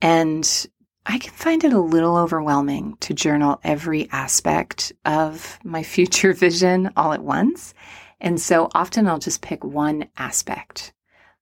And 0.00 0.68
I 1.06 1.18
can 1.18 1.32
find 1.32 1.64
it 1.64 1.72
a 1.72 1.80
little 1.80 2.16
overwhelming 2.16 2.96
to 3.00 3.14
journal 3.14 3.60
every 3.64 4.10
aspect 4.12 4.92
of 5.04 5.58
my 5.64 5.82
future 5.82 6.32
vision 6.34 6.90
all 6.96 7.12
at 7.12 7.24
once. 7.24 7.72
And 8.20 8.40
so 8.40 8.68
often 8.74 9.06
I'll 9.06 9.18
just 9.18 9.40
pick 9.40 9.64
one 9.64 10.08
aspect. 10.16 10.92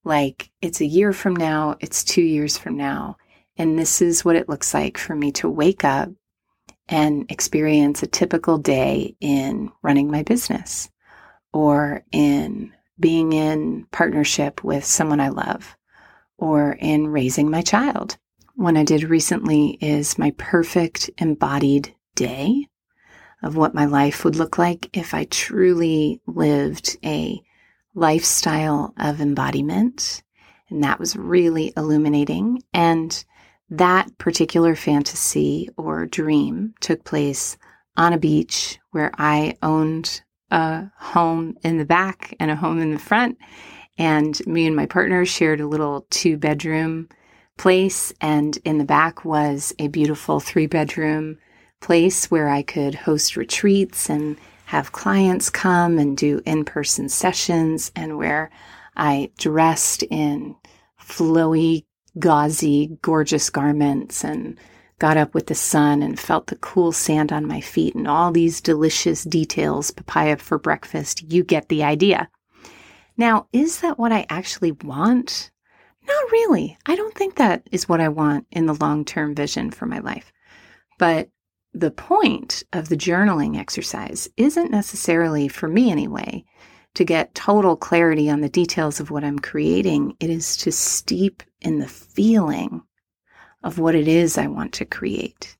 Like 0.04 0.50
it's 0.62 0.80
a 0.80 0.86
year 0.86 1.12
from 1.12 1.34
now, 1.34 1.76
it's 1.80 2.04
two 2.04 2.22
years 2.22 2.56
from 2.56 2.76
now. 2.76 3.16
And 3.56 3.78
this 3.78 4.02
is 4.02 4.24
what 4.24 4.36
it 4.36 4.48
looks 4.48 4.74
like 4.74 4.98
for 4.98 5.14
me 5.14 5.32
to 5.32 5.48
wake 5.48 5.84
up 5.84 6.10
and 6.88 7.30
experience 7.30 8.02
a 8.02 8.06
typical 8.06 8.58
day 8.58 9.16
in 9.20 9.72
running 9.82 10.10
my 10.10 10.22
business 10.22 10.90
or 11.52 12.04
in 12.12 12.72
being 12.98 13.32
in 13.32 13.86
partnership 13.90 14.62
with 14.62 14.84
someone 14.84 15.20
I 15.20 15.28
love 15.28 15.76
or 16.38 16.72
in 16.72 17.08
raising 17.08 17.50
my 17.50 17.62
child 17.62 18.18
one 18.56 18.78
I 18.78 18.84
did 18.84 19.04
recently 19.04 19.76
is 19.82 20.18
my 20.18 20.32
perfect 20.38 21.10
embodied 21.18 21.94
day 22.14 22.68
of 23.42 23.54
what 23.54 23.74
my 23.74 23.84
life 23.84 24.24
would 24.24 24.34
look 24.34 24.56
like 24.56 24.96
if 24.96 25.12
I 25.12 25.24
truly 25.24 26.22
lived 26.26 26.96
a 27.04 27.42
lifestyle 27.94 28.94
of 28.96 29.20
embodiment. 29.20 30.22
And 30.70 30.82
that 30.82 30.98
was 30.98 31.16
really 31.16 31.74
illuminating. 31.76 32.62
And 32.72 33.22
that 33.70 34.16
particular 34.18 34.76
fantasy 34.76 35.68
or 35.76 36.06
dream 36.06 36.74
took 36.80 37.04
place 37.04 37.56
on 37.96 38.12
a 38.12 38.18
beach 38.18 38.78
where 38.90 39.10
I 39.18 39.56
owned 39.62 40.22
a 40.50 40.90
home 40.98 41.56
in 41.62 41.78
the 41.78 41.84
back 41.84 42.34
and 42.38 42.50
a 42.50 42.56
home 42.56 42.80
in 42.80 42.92
the 42.92 42.98
front. 42.98 43.38
And 43.98 44.38
me 44.46 44.66
and 44.66 44.76
my 44.76 44.86
partner 44.86 45.24
shared 45.24 45.60
a 45.60 45.66
little 45.66 46.06
two 46.10 46.36
bedroom 46.36 47.08
place. 47.56 48.12
And 48.20 48.56
in 48.64 48.78
the 48.78 48.84
back 48.84 49.24
was 49.24 49.74
a 49.78 49.88
beautiful 49.88 50.38
three 50.38 50.66
bedroom 50.66 51.38
place 51.80 52.30
where 52.30 52.48
I 52.48 52.62
could 52.62 52.94
host 52.94 53.36
retreats 53.36 54.10
and 54.10 54.36
have 54.66 54.92
clients 54.92 55.48
come 55.48 55.98
and 55.98 56.16
do 56.16 56.40
in 56.44 56.64
person 56.64 57.08
sessions, 57.08 57.92
and 57.96 58.18
where 58.18 58.50
I 58.96 59.30
dressed 59.38 60.02
in 60.04 60.56
flowy, 61.00 61.85
gauzy, 62.18 62.98
gorgeous 63.02 63.50
garments 63.50 64.24
and 64.24 64.58
got 64.98 65.16
up 65.16 65.34
with 65.34 65.46
the 65.46 65.54
sun 65.54 66.02
and 66.02 66.18
felt 66.18 66.46
the 66.46 66.56
cool 66.56 66.92
sand 66.92 67.32
on 67.32 67.46
my 67.46 67.60
feet 67.60 67.94
and 67.94 68.08
all 68.08 68.32
these 68.32 68.60
delicious 68.60 69.24
details 69.24 69.90
papaya 69.90 70.36
for 70.36 70.58
breakfast. 70.58 71.30
You 71.30 71.44
get 71.44 71.68
the 71.68 71.84
idea. 71.84 72.28
Now, 73.16 73.48
is 73.52 73.80
that 73.80 73.98
what 73.98 74.12
I 74.12 74.26
actually 74.28 74.72
want? 74.72 75.50
Not 76.06 76.32
really. 76.32 76.78
I 76.86 76.96
don't 76.96 77.14
think 77.14 77.36
that 77.36 77.66
is 77.72 77.88
what 77.88 78.00
I 78.00 78.08
want 78.08 78.46
in 78.50 78.66
the 78.66 78.74
long 78.74 79.04
term 79.04 79.34
vision 79.34 79.70
for 79.70 79.86
my 79.86 79.98
life. 79.98 80.32
But 80.98 81.28
the 81.74 81.90
point 81.90 82.62
of 82.72 82.88
the 82.88 82.96
journaling 82.96 83.58
exercise 83.58 84.28
isn't 84.36 84.70
necessarily, 84.70 85.48
for 85.48 85.68
me 85.68 85.90
anyway, 85.90 86.44
to 86.96 87.04
get 87.04 87.34
total 87.34 87.76
clarity 87.76 88.28
on 88.28 88.40
the 88.40 88.48
details 88.48 89.00
of 89.00 89.10
what 89.10 89.22
I'm 89.22 89.38
creating. 89.38 90.16
It 90.18 90.30
is 90.30 90.56
to 90.58 90.72
steep 90.72 91.42
in 91.60 91.78
the 91.78 91.88
feeling 91.88 92.82
of 93.62 93.78
what 93.78 93.94
it 93.94 94.08
is 94.08 94.38
I 94.38 94.46
want 94.46 94.72
to 94.74 94.84
create. 94.84 95.56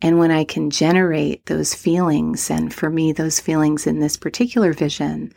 And 0.00 0.18
when 0.18 0.30
I 0.30 0.44
can 0.44 0.70
generate 0.70 1.44
those 1.46 1.74
feelings, 1.74 2.50
and 2.50 2.72
for 2.72 2.88
me, 2.88 3.12
those 3.12 3.40
feelings 3.40 3.86
in 3.86 4.00
this 4.00 4.16
particular 4.16 4.72
vision 4.72 5.32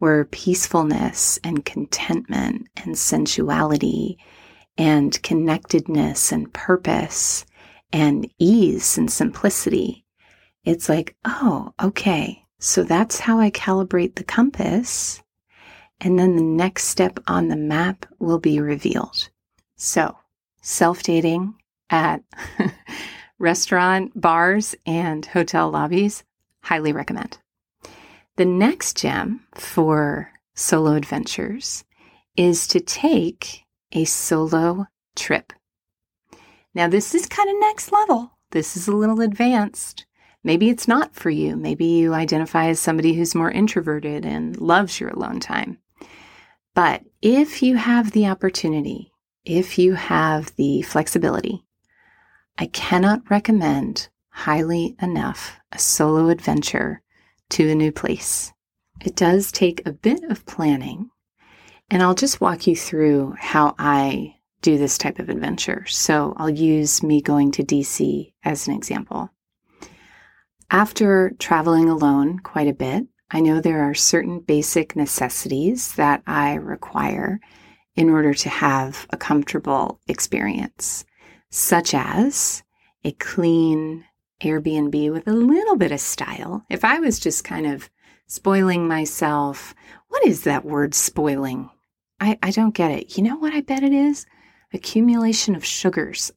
were 0.00 0.24
peacefulness 0.26 1.38
and 1.44 1.64
contentment 1.64 2.68
and 2.76 2.96
sensuality 2.96 4.16
and 4.78 5.22
connectedness 5.22 6.32
and 6.32 6.52
purpose 6.54 7.44
and 7.92 8.30
ease 8.38 8.96
and 8.96 9.10
simplicity. 9.12 10.06
It's 10.64 10.88
like, 10.88 11.14
oh, 11.26 11.74
okay. 11.82 12.44
So 12.58 12.82
that's 12.82 13.20
how 13.20 13.38
I 13.38 13.50
calibrate 13.50 14.16
the 14.16 14.24
compass. 14.24 15.22
and 16.00 16.18
then 16.18 16.36
the 16.36 16.42
next 16.42 16.84
step 16.84 17.18
on 17.26 17.48
the 17.48 17.56
map 17.56 18.06
will 18.20 18.38
be 18.38 18.60
revealed. 18.60 19.30
So, 19.76 20.16
self 20.62 21.02
dating 21.02 21.54
at 21.90 22.22
restaurant, 23.38 24.12
bars, 24.20 24.74
and 24.86 25.26
hotel 25.26 25.70
lobbies, 25.70 26.24
highly 26.62 26.92
recommend. 26.92 27.38
The 28.36 28.44
next 28.44 28.96
gem 28.96 29.44
for 29.54 30.30
solo 30.54 30.92
adventures 30.92 31.84
is 32.36 32.68
to 32.68 32.80
take 32.80 33.64
a 33.92 34.04
solo 34.04 34.86
trip. 35.16 35.52
Now, 36.74 36.86
this 36.88 37.14
is 37.14 37.26
kind 37.26 37.48
of 37.48 37.56
next 37.58 37.90
level. 37.90 38.32
This 38.50 38.76
is 38.76 38.86
a 38.86 38.94
little 38.94 39.20
advanced. 39.20 40.06
Maybe 40.44 40.68
it's 40.70 40.88
not 40.88 41.14
for 41.14 41.30
you. 41.30 41.56
Maybe 41.56 41.84
you 41.84 42.14
identify 42.14 42.66
as 42.68 42.80
somebody 42.80 43.14
who's 43.14 43.34
more 43.34 43.50
introverted 43.50 44.24
and 44.24 44.56
loves 44.58 45.00
your 45.00 45.10
alone 45.10 45.40
time. 45.40 45.78
But 46.74 47.02
if 47.20 47.62
you 47.62 47.76
have 47.76 48.12
the 48.12 48.26
opportunity, 48.28 49.12
if 49.44 49.78
you 49.78 49.94
have 49.94 50.54
the 50.56 50.82
flexibility, 50.82 51.64
I 52.56 52.66
cannot 52.66 53.30
recommend 53.30 54.08
highly 54.30 54.94
enough 55.02 55.58
a 55.72 55.78
solo 55.78 56.28
adventure 56.28 57.02
to 57.50 57.70
a 57.70 57.74
new 57.74 57.90
place. 57.90 58.52
It 59.04 59.16
does 59.16 59.50
take 59.50 59.86
a 59.86 59.92
bit 59.92 60.22
of 60.24 60.46
planning, 60.46 61.10
and 61.90 62.02
I'll 62.02 62.14
just 62.14 62.40
walk 62.40 62.66
you 62.66 62.76
through 62.76 63.34
how 63.38 63.74
I 63.78 64.36
do 64.62 64.76
this 64.76 64.98
type 64.98 65.18
of 65.18 65.28
adventure. 65.28 65.86
So 65.86 66.34
I'll 66.36 66.50
use 66.50 67.02
me 67.02 67.22
going 67.22 67.52
to 67.52 67.64
DC 67.64 68.32
as 68.44 68.68
an 68.68 68.74
example. 68.74 69.30
After 70.70 71.30
traveling 71.38 71.88
alone 71.88 72.40
quite 72.40 72.68
a 72.68 72.74
bit, 72.74 73.06
I 73.30 73.40
know 73.40 73.58
there 73.58 73.82
are 73.82 73.94
certain 73.94 74.40
basic 74.40 74.94
necessities 74.94 75.94
that 75.94 76.22
I 76.26 76.54
require 76.54 77.40
in 77.96 78.10
order 78.10 78.34
to 78.34 78.48
have 78.50 79.06
a 79.10 79.16
comfortable 79.16 79.98
experience, 80.08 81.06
such 81.48 81.94
as 81.94 82.62
a 83.02 83.12
clean 83.12 84.04
Airbnb 84.42 85.10
with 85.10 85.26
a 85.26 85.32
little 85.32 85.76
bit 85.76 85.90
of 85.90 86.00
style. 86.00 86.64
If 86.68 86.84
I 86.84 87.00
was 87.00 87.18
just 87.18 87.44
kind 87.44 87.66
of 87.66 87.88
spoiling 88.26 88.86
myself, 88.86 89.74
what 90.08 90.26
is 90.26 90.42
that 90.42 90.66
word 90.66 90.94
spoiling? 90.94 91.70
I, 92.20 92.38
I 92.42 92.50
don't 92.50 92.74
get 92.74 92.90
it. 92.90 93.16
You 93.16 93.24
know 93.24 93.36
what 93.36 93.54
I 93.54 93.62
bet 93.62 93.82
it 93.82 93.92
is? 93.94 94.26
Accumulation 94.74 95.54
of 95.56 95.64
sugars. 95.64 96.30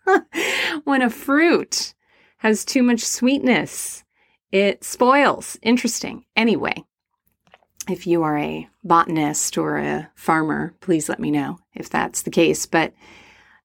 when 0.84 1.00
a 1.00 1.08
fruit 1.08 1.94
has 2.40 2.64
too 2.64 2.82
much 2.82 3.00
sweetness, 3.00 4.02
it 4.50 4.82
spoils. 4.82 5.58
Interesting. 5.62 6.24
Anyway, 6.34 6.84
if 7.88 8.06
you 8.06 8.22
are 8.22 8.38
a 8.38 8.66
botanist 8.82 9.58
or 9.58 9.76
a 9.76 10.10
farmer, 10.14 10.74
please 10.80 11.08
let 11.08 11.20
me 11.20 11.30
know 11.30 11.58
if 11.74 11.90
that's 11.90 12.22
the 12.22 12.30
case. 12.30 12.64
But 12.64 12.94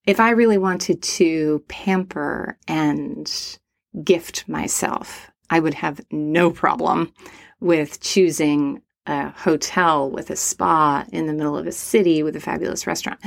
if 0.05 0.19
I 0.19 0.31
really 0.31 0.57
wanted 0.57 1.01
to 1.01 1.63
pamper 1.69 2.57
and 2.67 3.57
gift 4.03 4.47
myself, 4.49 5.31
I 5.49 5.59
would 5.61 5.75
have 5.75 6.01
no 6.11 6.51
problem 6.51 7.13
with 7.61 8.01
choosing 8.01 8.81
a 9.05 9.29
hotel 9.29 10.11
with 10.11 10.29
a 10.29 10.35
spa 10.35 11.05
in 11.13 11.27
the 11.27 11.33
middle 11.33 11.57
of 11.57 11.65
a 11.65 11.71
city 11.71 12.23
with 12.23 12.35
a 12.35 12.41
fabulous 12.41 12.85
restaurant. 12.85 13.21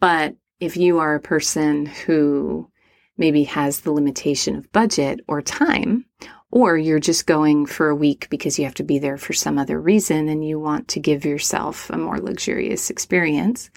But 0.00 0.36
if 0.58 0.76
you 0.76 0.98
are 1.00 1.14
a 1.14 1.20
person 1.20 1.84
who 1.84 2.70
maybe 3.16 3.44
has 3.44 3.80
the 3.80 3.92
limitation 3.92 4.56
of 4.56 4.70
budget 4.72 5.20
or 5.28 5.40
time, 5.42 6.04
or 6.50 6.76
you're 6.76 7.00
just 7.00 7.26
going 7.26 7.66
for 7.66 7.88
a 7.88 7.96
week 7.96 8.28
because 8.30 8.58
you 8.58 8.64
have 8.64 8.74
to 8.74 8.82
be 8.82 8.98
there 8.98 9.16
for 9.16 9.32
some 9.32 9.58
other 9.58 9.80
reason 9.80 10.28
and 10.28 10.46
you 10.46 10.58
want 10.58 10.88
to 10.88 11.00
give 11.00 11.24
yourself 11.24 11.90
a 11.90 11.98
more 11.98 12.18
luxurious 12.18 12.90
experience, 12.90 13.70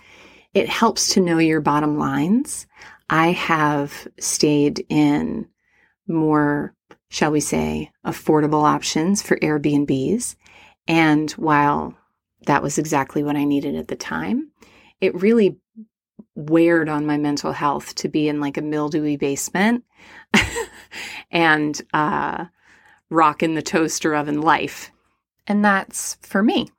it 0.53 0.69
helps 0.69 1.13
to 1.13 1.21
know 1.21 1.37
your 1.37 1.61
bottom 1.61 1.97
lines. 1.97 2.67
I 3.09 3.31
have 3.31 4.07
stayed 4.19 4.85
in 4.89 5.47
more, 6.07 6.73
shall 7.09 7.31
we 7.31 7.39
say, 7.39 7.91
affordable 8.05 8.63
options 8.63 9.21
for 9.21 9.37
Airbnbs. 9.37 10.35
And 10.87 11.31
while 11.31 11.95
that 12.45 12.63
was 12.63 12.77
exactly 12.77 13.23
what 13.23 13.35
I 13.35 13.43
needed 13.43 13.75
at 13.75 13.87
the 13.87 13.95
time, 13.95 14.51
it 15.01 15.15
really 15.21 15.57
weird 16.35 16.89
on 16.89 17.05
my 17.05 17.17
mental 17.17 17.51
health 17.51 17.95
to 17.95 18.09
be 18.09 18.27
in 18.27 18.39
like 18.39 18.57
a 18.57 18.61
mildewy 18.61 19.17
basement 19.17 19.83
and 21.31 21.81
uh, 21.93 22.45
rocking 23.09 23.55
the 23.55 23.61
toaster 23.61 24.15
oven 24.15 24.41
life. 24.41 24.91
And 25.47 25.63
that's 25.63 26.17
for 26.21 26.43
me. 26.43 26.69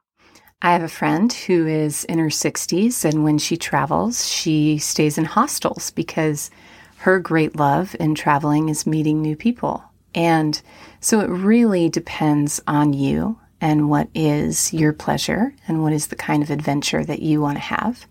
I 0.63 0.73
have 0.73 0.83
a 0.83 0.89
friend 0.89 1.33
who 1.33 1.67
is 1.67 2.05
in 2.05 2.19
her 2.19 2.27
60s, 2.27 3.05
and 3.05 3.25
when 3.25 3.39
she 3.39 3.57
travels, 3.57 4.29
she 4.29 4.77
stays 4.77 5.17
in 5.17 5.25
hostels 5.25 5.91
because 5.91 6.51
her 6.99 7.19
great 7.19 7.57
love 7.57 7.97
in 7.99 8.15
traveling 8.15 8.69
is 8.69 8.87
meeting 8.87 9.23
new 9.23 9.37
people. 9.37 9.83
And 10.15 10.61
so 11.01 11.21
it 11.21 11.31
really 11.31 11.89
depends 11.89 12.61
on 12.67 12.93
you 12.93 13.39
and 13.61 13.89
what 13.89 14.09
is 14.15 14.73
your 14.73 14.93
pleasure 14.93 15.55
and 15.67 15.83
what 15.83 15.95
is 15.95 16.09
the 16.09 16.17
kind 16.17 16.43
of 16.43 16.51
adventure 16.51 17.05
that 17.05 17.23
you 17.23 17.41
want 17.41 17.57
to 17.57 17.63
have. 17.63 18.07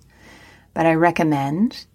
But 0.79 0.85
I 0.85 0.93
recommend 0.93 1.87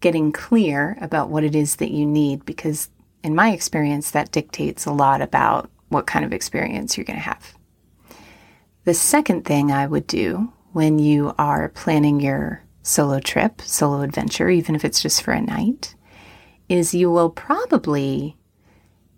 getting 0.00 0.32
clear 0.32 0.98
about 1.00 1.30
what 1.30 1.44
it 1.44 1.54
is 1.54 1.76
that 1.76 1.92
you 1.92 2.04
need 2.04 2.44
because, 2.44 2.90
in 3.22 3.36
my 3.36 3.52
experience, 3.52 4.10
that 4.10 4.32
dictates 4.32 4.86
a 4.86 4.92
lot 4.92 5.22
about 5.22 5.70
what 5.90 6.08
kind 6.08 6.24
of 6.24 6.32
experience 6.32 6.96
you're 6.96 7.04
going 7.04 7.20
to 7.20 7.22
have. 7.22 7.54
The 8.82 8.92
second 8.92 9.44
thing 9.44 9.70
I 9.70 9.86
would 9.86 10.08
do 10.08 10.52
when 10.72 10.98
you 10.98 11.32
are 11.38 11.68
planning 11.68 12.18
your 12.18 12.64
solo 12.82 13.20
trip, 13.20 13.62
solo 13.62 14.00
adventure, 14.00 14.50
even 14.50 14.74
if 14.74 14.84
it's 14.84 15.00
just 15.00 15.22
for 15.22 15.30
a 15.30 15.40
night, 15.40 15.94
is 16.68 16.92
you 16.92 17.12
will 17.12 17.30
probably 17.30 18.36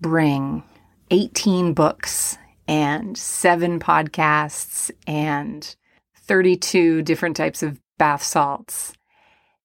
bring 0.02 0.62
18 1.10 1.72
books 1.72 2.36
and 2.68 3.16
seven 3.16 3.80
podcasts 3.80 4.90
and 5.06 5.74
32 6.16 7.00
different 7.00 7.34
types 7.34 7.62
of 7.62 7.80
bath 8.00 8.22
salts 8.22 8.94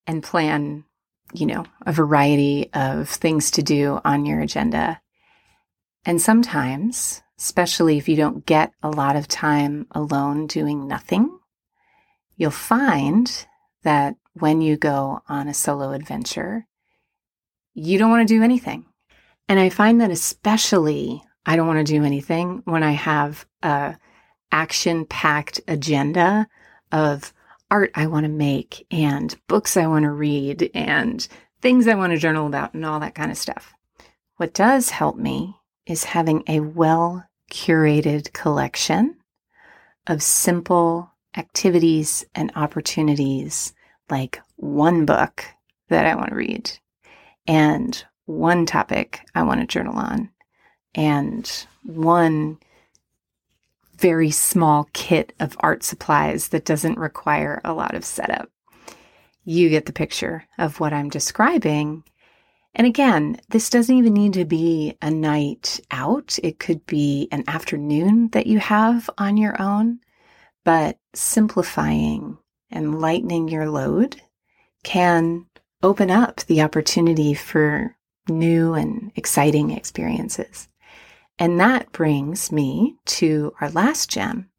and 0.05 0.21
plan, 0.21 0.83
you 1.33 1.45
know, 1.45 1.65
a 1.85 1.93
variety 1.93 2.69
of 2.73 3.07
things 3.07 3.49
to 3.51 3.63
do 3.63 4.01
on 4.03 4.25
your 4.25 4.41
agenda. 4.41 4.99
And 6.03 6.21
sometimes, 6.21 7.23
especially 7.39 7.97
if 7.97 8.09
you 8.09 8.17
don't 8.17 8.45
get 8.45 8.73
a 8.83 8.89
lot 8.89 9.15
of 9.15 9.29
time 9.29 9.87
alone 9.91 10.47
doing 10.47 10.85
nothing, 10.85 11.39
you'll 12.35 12.51
find 12.51 13.47
that 13.83 14.15
when 14.33 14.59
you 14.59 14.75
go 14.75 15.21
on 15.29 15.47
a 15.47 15.53
solo 15.53 15.91
adventure, 15.91 16.67
you 17.73 17.97
don't 17.97 18.11
want 18.11 18.27
to 18.27 18.33
do 18.33 18.43
anything. 18.43 18.85
And 19.47 19.61
I 19.61 19.69
find 19.69 20.01
that 20.01 20.11
especially 20.11 21.23
I 21.45 21.55
don't 21.55 21.67
want 21.67 21.87
to 21.87 21.93
do 21.93 22.03
anything 22.03 22.63
when 22.65 22.83
I 22.83 22.91
have 22.91 23.45
a 23.63 23.95
action 24.51 25.05
packed 25.05 25.61
agenda 25.69 26.49
of 26.91 27.33
art 27.71 27.91
I 27.95 28.07
want 28.07 28.25
to 28.25 28.31
make 28.31 28.85
and 28.91 29.35
books 29.47 29.77
I 29.77 29.87
want 29.87 30.03
to 30.03 30.11
read 30.11 30.69
and 30.73 31.27
things 31.61 31.87
I 31.87 31.95
want 31.95 32.11
to 32.13 32.19
journal 32.19 32.47
about 32.47 32.73
and 32.73 32.85
all 32.85 32.99
that 32.99 33.15
kind 33.15 33.31
of 33.31 33.37
stuff. 33.37 33.73
What 34.37 34.53
does 34.53 34.89
help 34.89 35.17
me 35.17 35.55
is 35.85 36.03
having 36.03 36.43
a 36.47 36.59
well 36.59 37.25
curated 37.51 38.33
collection 38.33 39.17
of 40.07 40.21
simple 40.21 41.11
activities 41.37 42.25
and 42.33 42.51
opportunities 42.55 43.73
like 44.09 44.41
one 44.55 45.05
book 45.05 45.45
that 45.89 46.05
I 46.05 46.15
want 46.15 46.29
to 46.29 46.35
read 46.35 46.71
and 47.47 48.03
one 48.25 48.65
topic 48.65 49.21
I 49.33 49.43
want 49.43 49.61
to 49.61 49.67
journal 49.67 49.97
on 49.97 50.29
and 50.93 51.67
one 51.83 52.57
very 53.97 54.31
small 54.31 54.89
kit 54.93 55.33
of 55.39 55.55
art 55.59 55.83
supplies 55.83 56.49
that 56.49 56.65
doesn't 56.65 56.99
require 56.99 57.61
a 57.63 57.73
lot 57.73 57.95
of 57.95 58.05
setup. 58.05 58.49
You 59.43 59.69
get 59.69 59.85
the 59.85 59.93
picture 59.93 60.45
of 60.57 60.79
what 60.79 60.93
I'm 60.93 61.09
describing. 61.09 62.03
And 62.73 62.87
again, 62.87 63.39
this 63.49 63.69
doesn't 63.69 63.95
even 63.95 64.13
need 64.13 64.33
to 64.33 64.45
be 64.45 64.97
a 65.01 65.09
night 65.09 65.79
out. 65.91 66.37
It 66.43 66.59
could 66.59 66.85
be 66.85 67.27
an 67.31 67.43
afternoon 67.47 68.29
that 68.29 68.47
you 68.47 68.59
have 68.59 69.09
on 69.17 69.37
your 69.37 69.61
own, 69.61 69.99
but 70.63 70.97
simplifying 71.13 72.37
and 72.71 72.99
lightening 72.99 73.47
your 73.47 73.69
load 73.69 74.21
can 74.83 75.45
open 75.83 76.09
up 76.11 76.41
the 76.41 76.61
opportunity 76.61 77.33
for 77.33 77.95
new 78.27 78.73
and 78.73 79.11
exciting 79.15 79.71
experiences. 79.71 80.67
And 81.37 81.59
that 81.59 81.91
brings 81.91 82.51
me 82.51 82.95
to 83.05 83.53
our 83.59 83.69
last 83.69 84.09
gem, 84.09 84.49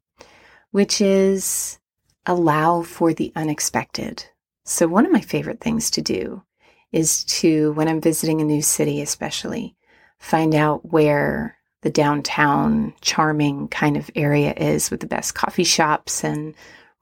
which 0.71 1.01
is 1.01 1.79
allow 2.25 2.83
for 2.83 3.13
the 3.13 3.31
unexpected. 3.35 4.25
So, 4.63 4.87
one 4.87 5.05
of 5.05 5.11
my 5.11 5.21
favorite 5.21 5.61
things 5.61 5.89
to 5.91 6.01
do 6.01 6.43
is 6.91 7.23
to, 7.25 7.71
when 7.73 7.87
I'm 7.87 8.01
visiting 8.01 8.41
a 8.41 8.45
new 8.45 8.61
city, 8.61 9.01
especially, 9.01 9.75
find 10.19 10.53
out 10.53 10.91
where 10.91 11.57
the 11.81 11.89
downtown 11.89 12.93
charming 13.01 13.67
kind 13.69 13.97
of 13.97 14.09
area 14.15 14.53
is 14.57 14.89
with 14.91 14.99
the 14.99 15.07
best 15.07 15.35
coffee 15.35 15.63
shops 15.63 16.23
and 16.23 16.53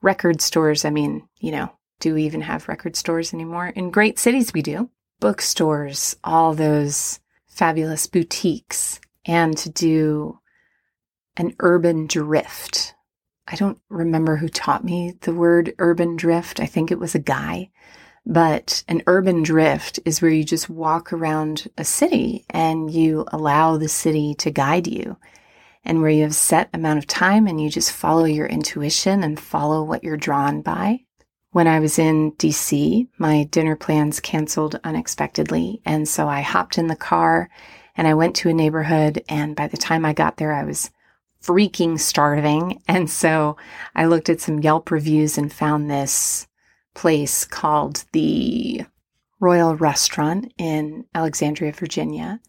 record 0.02 0.40
stores. 0.40 0.84
I 0.84 0.90
mean, 0.90 1.28
you 1.38 1.50
know, 1.50 1.70
do 2.00 2.14
we 2.14 2.24
even 2.24 2.42
have 2.42 2.68
record 2.68 2.96
stores 2.96 3.32
anymore? 3.32 3.68
In 3.68 3.90
great 3.90 4.18
cities, 4.18 4.52
we 4.52 4.62
do. 4.62 4.90
Bookstores, 5.20 6.16
all 6.22 6.54
those 6.54 7.20
fabulous 7.48 8.06
boutiques, 8.06 9.00
and 9.26 9.56
to 9.58 9.70
do 9.70 10.38
an 11.36 11.54
urban 11.60 12.06
drift. 12.06 12.94
I 13.48 13.56
don't 13.56 13.78
remember 13.88 14.36
who 14.36 14.48
taught 14.48 14.84
me 14.84 15.14
the 15.20 15.34
word 15.34 15.74
urban 15.78 16.16
drift. 16.16 16.60
I 16.60 16.66
think 16.66 16.90
it 16.90 16.98
was 16.98 17.14
a 17.14 17.20
guy. 17.20 17.70
But 18.24 18.82
an 18.88 19.02
urban 19.06 19.44
drift 19.44 20.00
is 20.04 20.20
where 20.20 20.32
you 20.32 20.42
just 20.42 20.68
walk 20.68 21.12
around 21.12 21.68
a 21.78 21.84
city 21.84 22.44
and 22.50 22.90
you 22.90 23.24
allow 23.28 23.76
the 23.76 23.88
city 23.88 24.34
to 24.38 24.50
guide 24.50 24.88
you 24.88 25.16
and 25.84 26.00
where 26.00 26.10
you 26.10 26.24
have 26.24 26.34
set 26.34 26.68
amount 26.74 26.98
of 26.98 27.06
time 27.06 27.46
and 27.46 27.60
you 27.60 27.70
just 27.70 27.92
follow 27.92 28.24
your 28.24 28.46
intuition 28.46 29.22
and 29.22 29.38
follow 29.38 29.84
what 29.84 30.02
you're 30.02 30.16
drawn 30.16 30.60
by. 30.60 31.00
When 31.52 31.68
I 31.68 31.78
was 31.78 32.00
in 32.00 32.32
DC, 32.32 33.06
my 33.16 33.44
dinner 33.44 33.76
plans 33.76 34.18
canceled 34.18 34.80
unexpectedly. 34.82 35.80
And 35.86 36.08
so 36.08 36.28
I 36.28 36.40
hopped 36.40 36.76
in 36.76 36.88
the 36.88 36.96
car 36.96 37.48
and 37.96 38.06
I 38.06 38.14
went 38.14 38.36
to 38.36 38.48
a 38.48 38.54
neighborhood. 38.54 39.24
And 39.28 39.56
by 39.56 39.68
the 39.68 39.76
time 39.76 40.04
I 40.04 40.12
got 40.12 40.36
there, 40.36 40.52
I 40.52 40.64
was 40.64 40.90
freaking 41.42 41.98
starving. 41.98 42.82
And 42.88 43.10
so 43.10 43.56
I 43.94 44.06
looked 44.06 44.28
at 44.28 44.40
some 44.40 44.60
Yelp 44.60 44.90
reviews 44.90 45.38
and 45.38 45.52
found 45.52 45.90
this 45.90 46.46
place 46.94 47.44
called 47.44 48.04
the 48.12 48.84
Royal 49.38 49.76
Restaurant 49.76 50.52
in 50.56 51.04
Alexandria, 51.14 51.72
Virginia. 51.72 52.40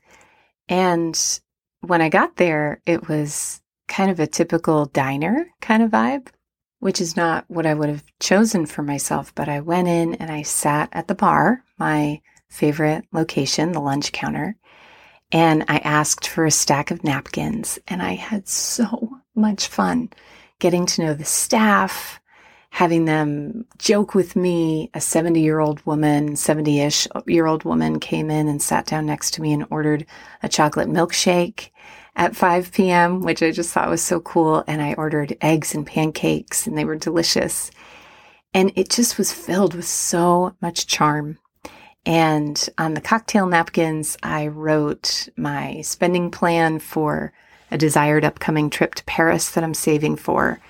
And 0.69 1.17
when 1.81 2.01
I 2.01 2.09
got 2.09 2.37
there, 2.37 2.81
it 2.85 3.07
was 3.07 3.61
kind 3.87 4.11
of 4.11 4.19
a 4.19 4.27
typical 4.27 4.85
diner 4.85 5.47
kind 5.61 5.83
of 5.83 5.91
vibe, 5.91 6.27
which 6.79 7.01
is 7.01 7.15
not 7.15 7.45
what 7.47 7.65
I 7.65 7.73
would 7.73 7.89
have 7.89 8.03
chosen 8.19 8.65
for 8.65 8.83
myself. 8.83 9.33
But 9.35 9.49
I 9.49 9.59
went 9.59 9.87
in 9.87 10.15
and 10.15 10.31
I 10.31 10.41
sat 10.43 10.89
at 10.91 11.07
the 11.07 11.15
bar, 11.15 11.63
my 11.77 12.21
favorite 12.49 13.05
location, 13.11 13.71
the 13.71 13.81
lunch 13.81 14.11
counter, 14.11 14.55
and 15.31 15.65
I 15.67 15.77
asked 15.79 16.27
for 16.27 16.45
a 16.45 16.51
stack 16.51 16.91
of 16.91 17.03
napkins. 17.03 17.79
And 17.87 18.01
I 18.01 18.13
had 18.13 18.47
so 18.47 19.19
much 19.35 19.67
fun 19.67 20.09
getting 20.59 20.85
to 20.87 21.01
know 21.03 21.13
the 21.13 21.25
staff, 21.25 22.19
having 22.69 23.05
them 23.05 23.65
joke 23.77 24.15
with 24.15 24.35
me. 24.35 24.89
A 24.93 25.01
70 25.01 25.41
year 25.41 25.59
old 25.59 25.85
woman, 25.85 26.35
70 26.35 26.79
ish 26.79 27.07
year 27.25 27.45
old 27.45 27.63
woman 27.63 27.99
came 27.99 28.29
in 28.29 28.47
and 28.47 28.61
sat 28.61 28.85
down 28.85 29.05
next 29.05 29.31
to 29.31 29.41
me 29.41 29.53
and 29.53 29.65
ordered 29.69 30.05
a 30.43 30.49
chocolate 30.49 30.89
milkshake 30.89 31.69
at 32.15 32.35
5 32.35 32.71
p.m., 32.71 33.21
which 33.21 33.43
I 33.43 33.51
just 33.51 33.71
thought 33.71 33.89
was 33.89 34.01
so 34.01 34.19
cool. 34.21 34.63
And 34.67 34.81
I 34.81 34.93
ordered 34.93 35.37
eggs 35.41 35.75
and 35.75 35.85
pancakes 35.85 36.65
and 36.65 36.77
they 36.77 36.85
were 36.85 36.95
delicious. 36.95 37.69
And 38.53 38.71
it 38.75 38.89
just 38.89 39.17
was 39.17 39.33
filled 39.33 39.75
with 39.75 39.85
so 39.85 40.55
much 40.61 40.87
charm. 40.87 41.37
And 42.07 42.69
on 42.77 42.93
the 42.93 43.01
cocktail 43.01 43.47
napkins, 43.47 44.17
I 44.23 44.47
wrote 44.47 45.27
my 45.35 45.81
spending 45.81 46.31
plan 46.31 46.79
for 46.79 47.33
a 47.69 47.77
desired 47.77 48.23
upcoming 48.23 48.69
trip 48.69 48.95
to 48.95 49.03
Paris 49.03 49.51
that 49.51 49.63
I'm 49.63 49.73
saving 49.73 50.15
for 50.15 50.61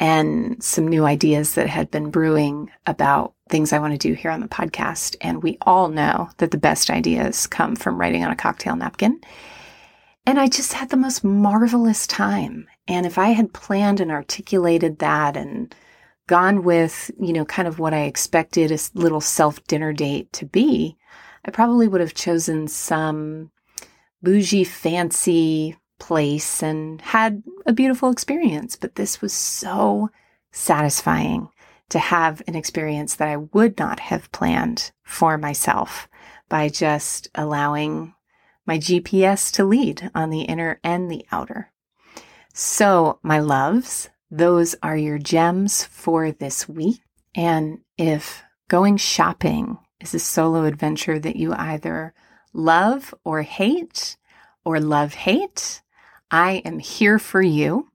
and 0.00 0.60
some 0.60 0.88
new 0.88 1.04
ideas 1.04 1.54
that 1.54 1.68
had 1.68 1.92
been 1.92 2.10
brewing 2.10 2.68
about 2.84 3.34
things 3.48 3.72
I 3.72 3.78
want 3.78 3.92
to 3.92 4.08
do 4.08 4.14
here 4.14 4.32
on 4.32 4.40
the 4.40 4.48
podcast. 4.48 5.14
And 5.20 5.40
we 5.40 5.56
all 5.62 5.86
know 5.86 6.30
that 6.38 6.50
the 6.50 6.58
best 6.58 6.90
ideas 6.90 7.46
come 7.46 7.76
from 7.76 7.96
writing 7.96 8.24
on 8.24 8.32
a 8.32 8.36
cocktail 8.36 8.74
napkin. 8.74 9.20
And 10.26 10.40
I 10.40 10.48
just 10.48 10.72
had 10.72 10.88
the 10.90 10.96
most 10.96 11.22
marvelous 11.22 12.08
time. 12.08 12.66
And 12.88 13.06
if 13.06 13.18
I 13.18 13.28
had 13.28 13.52
planned 13.52 14.00
and 14.00 14.10
articulated 14.10 14.98
that 14.98 15.36
and 15.36 15.72
gone 16.26 16.62
with, 16.62 17.10
you 17.20 17.32
know, 17.32 17.44
kind 17.44 17.68
of 17.68 17.78
what 17.78 17.94
I 17.94 18.02
expected 18.02 18.72
a 18.72 18.78
little 18.94 19.20
self 19.20 19.64
dinner 19.66 19.92
date 19.92 20.32
to 20.34 20.46
be, 20.46 20.96
I 21.44 21.50
probably 21.50 21.88
would 21.88 22.00
have 22.00 22.14
chosen 22.14 22.68
some 22.68 23.50
bougie, 24.22 24.64
fancy 24.64 25.76
place 25.98 26.62
and 26.62 27.00
had 27.00 27.42
a 27.64 27.72
beautiful 27.72 28.10
experience. 28.10 28.76
But 28.76 28.96
this 28.96 29.20
was 29.20 29.32
so 29.32 30.10
satisfying 30.50 31.48
to 31.88 31.98
have 31.98 32.42
an 32.46 32.56
experience 32.56 33.14
that 33.14 33.28
I 33.28 33.36
would 33.36 33.78
not 33.78 34.00
have 34.00 34.32
planned 34.32 34.90
for 35.04 35.38
myself 35.38 36.08
by 36.48 36.68
just 36.68 37.28
allowing 37.34 38.14
my 38.66 38.78
GPS 38.78 39.52
to 39.52 39.64
lead 39.64 40.10
on 40.14 40.30
the 40.30 40.42
inner 40.42 40.80
and 40.82 41.10
the 41.10 41.24
outer. 41.30 41.70
So, 42.52 43.20
my 43.22 43.38
loves, 43.38 44.08
those 44.30 44.74
are 44.82 44.96
your 44.96 45.18
gems 45.18 45.84
for 45.84 46.32
this 46.32 46.66
week. 46.68 47.02
And 47.34 47.80
if 47.96 48.42
going 48.68 48.96
shopping 48.96 49.78
is 50.00 50.14
a 50.14 50.18
solo 50.18 50.64
adventure 50.64 51.18
that 51.18 51.36
you 51.36 51.52
either 51.52 52.14
love 52.52 53.14
or 53.24 53.42
hate, 53.42 54.16
or 54.64 54.80
love 54.80 55.14
hate, 55.14 55.82
I 56.30 56.62
am 56.64 56.78
here 56.80 57.18
for 57.18 57.42
you. 57.42 57.90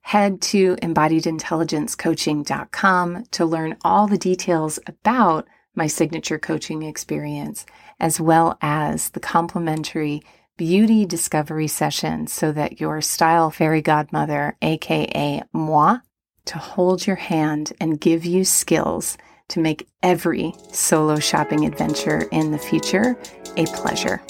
Head 0.00 0.40
to 0.42 0.76
embodiedintelligencecoaching.com 0.76 3.24
to 3.30 3.44
learn 3.44 3.76
all 3.84 4.06
the 4.06 4.16
details 4.16 4.78
about 4.86 5.46
my 5.74 5.86
signature 5.86 6.38
coaching 6.38 6.82
experience, 6.82 7.66
as 8.00 8.18
well 8.18 8.56
as 8.62 9.10
the 9.10 9.20
complimentary 9.20 10.22
beauty 10.58 11.06
discovery 11.06 11.68
session 11.68 12.26
so 12.26 12.52
that 12.52 12.80
your 12.80 13.00
style 13.00 13.50
fairy 13.50 13.80
godmother, 13.80 14.56
aka 14.60 15.42
moi, 15.52 15.98
to 16.44 16.58
hold 16.58 17.06
your 17.06 17.16
hand 17.16 17.72
and 17.80 18.00
give 18.00 18.26
you 18.26 18.44
skills 18.44 19.16
to 19.48 19.60
make 19.60 19.88
every 20.02 20.52
solo 20.72 21.18
shopping 21.18 21.64
adventure 21.64 22.28
in 22.32 22.50
the 22.50 22.58
future 22.58 23.16
a 23.56 23.64
pleasure. 23.66 24.20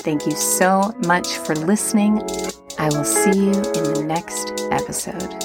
Thank 0.00 0.24
you 0.24 0.32
so 0.32 0.94
much 1.04 1.26
for 1.26 1.56
listening. 1.56 2.22
I 2.78 2.88
will 2.90 3.04
see 3.04 3.36
you 3.36 3.50
in 3.50 3.92
the 3.92 4.04
next 4.06 4.52
episode. 4.70 5.42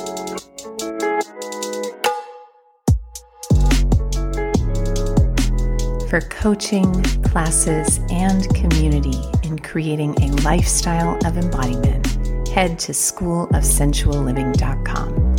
For 6.10 6.22
coaching, 6.30 7.02
classes, 7.24 8.00
and 8.12 8.48
community 8.54 9.20
in 9.52 9.60
creating 9.60 10.20
a 10.24 10.32
lifestyle 10.44 11.18
of 11.26 11.38
embodiment, 11.38 12.08
head 12.48 12.80
to 12.80 12.94
schoolofsensualliving.com. 12.94 15.36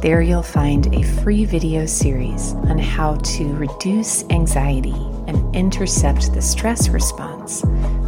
There 0.00 0.20
you'll 0.20 0.42
find 0.42 0.94
a 0.94 1.02
free 1.02 1.46
video 1.46 1.86
series 1.86 2.52
on 2.52 2.78
how 2.78 3.16
to 3.16 3.54
reduce 3.54 4.22
anxiety 4.24 4.92
and 5.26 5.56
intercept 5.56 6.34
the 6.34 6.42
stress 6.42 6.88
response 6.88 7.62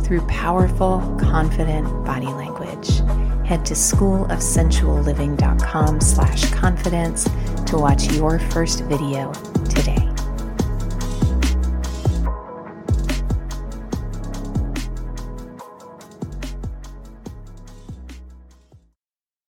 through 0.04 0.20
powerful, 0.26 1.00
confident 1.18 1.86
body 2.04 2.26
language 2.26 3.00
head 3.46 3.64
to 3.64 3.72
schoolofsensualliving.com 3.74 6.00
slash 6.00 6.50
confidence 6.50 7.28
to 7.64 7.78
watch 7.78 8.12
your 8.12 8.40
first 8.40 8.82
video 8.84 9.32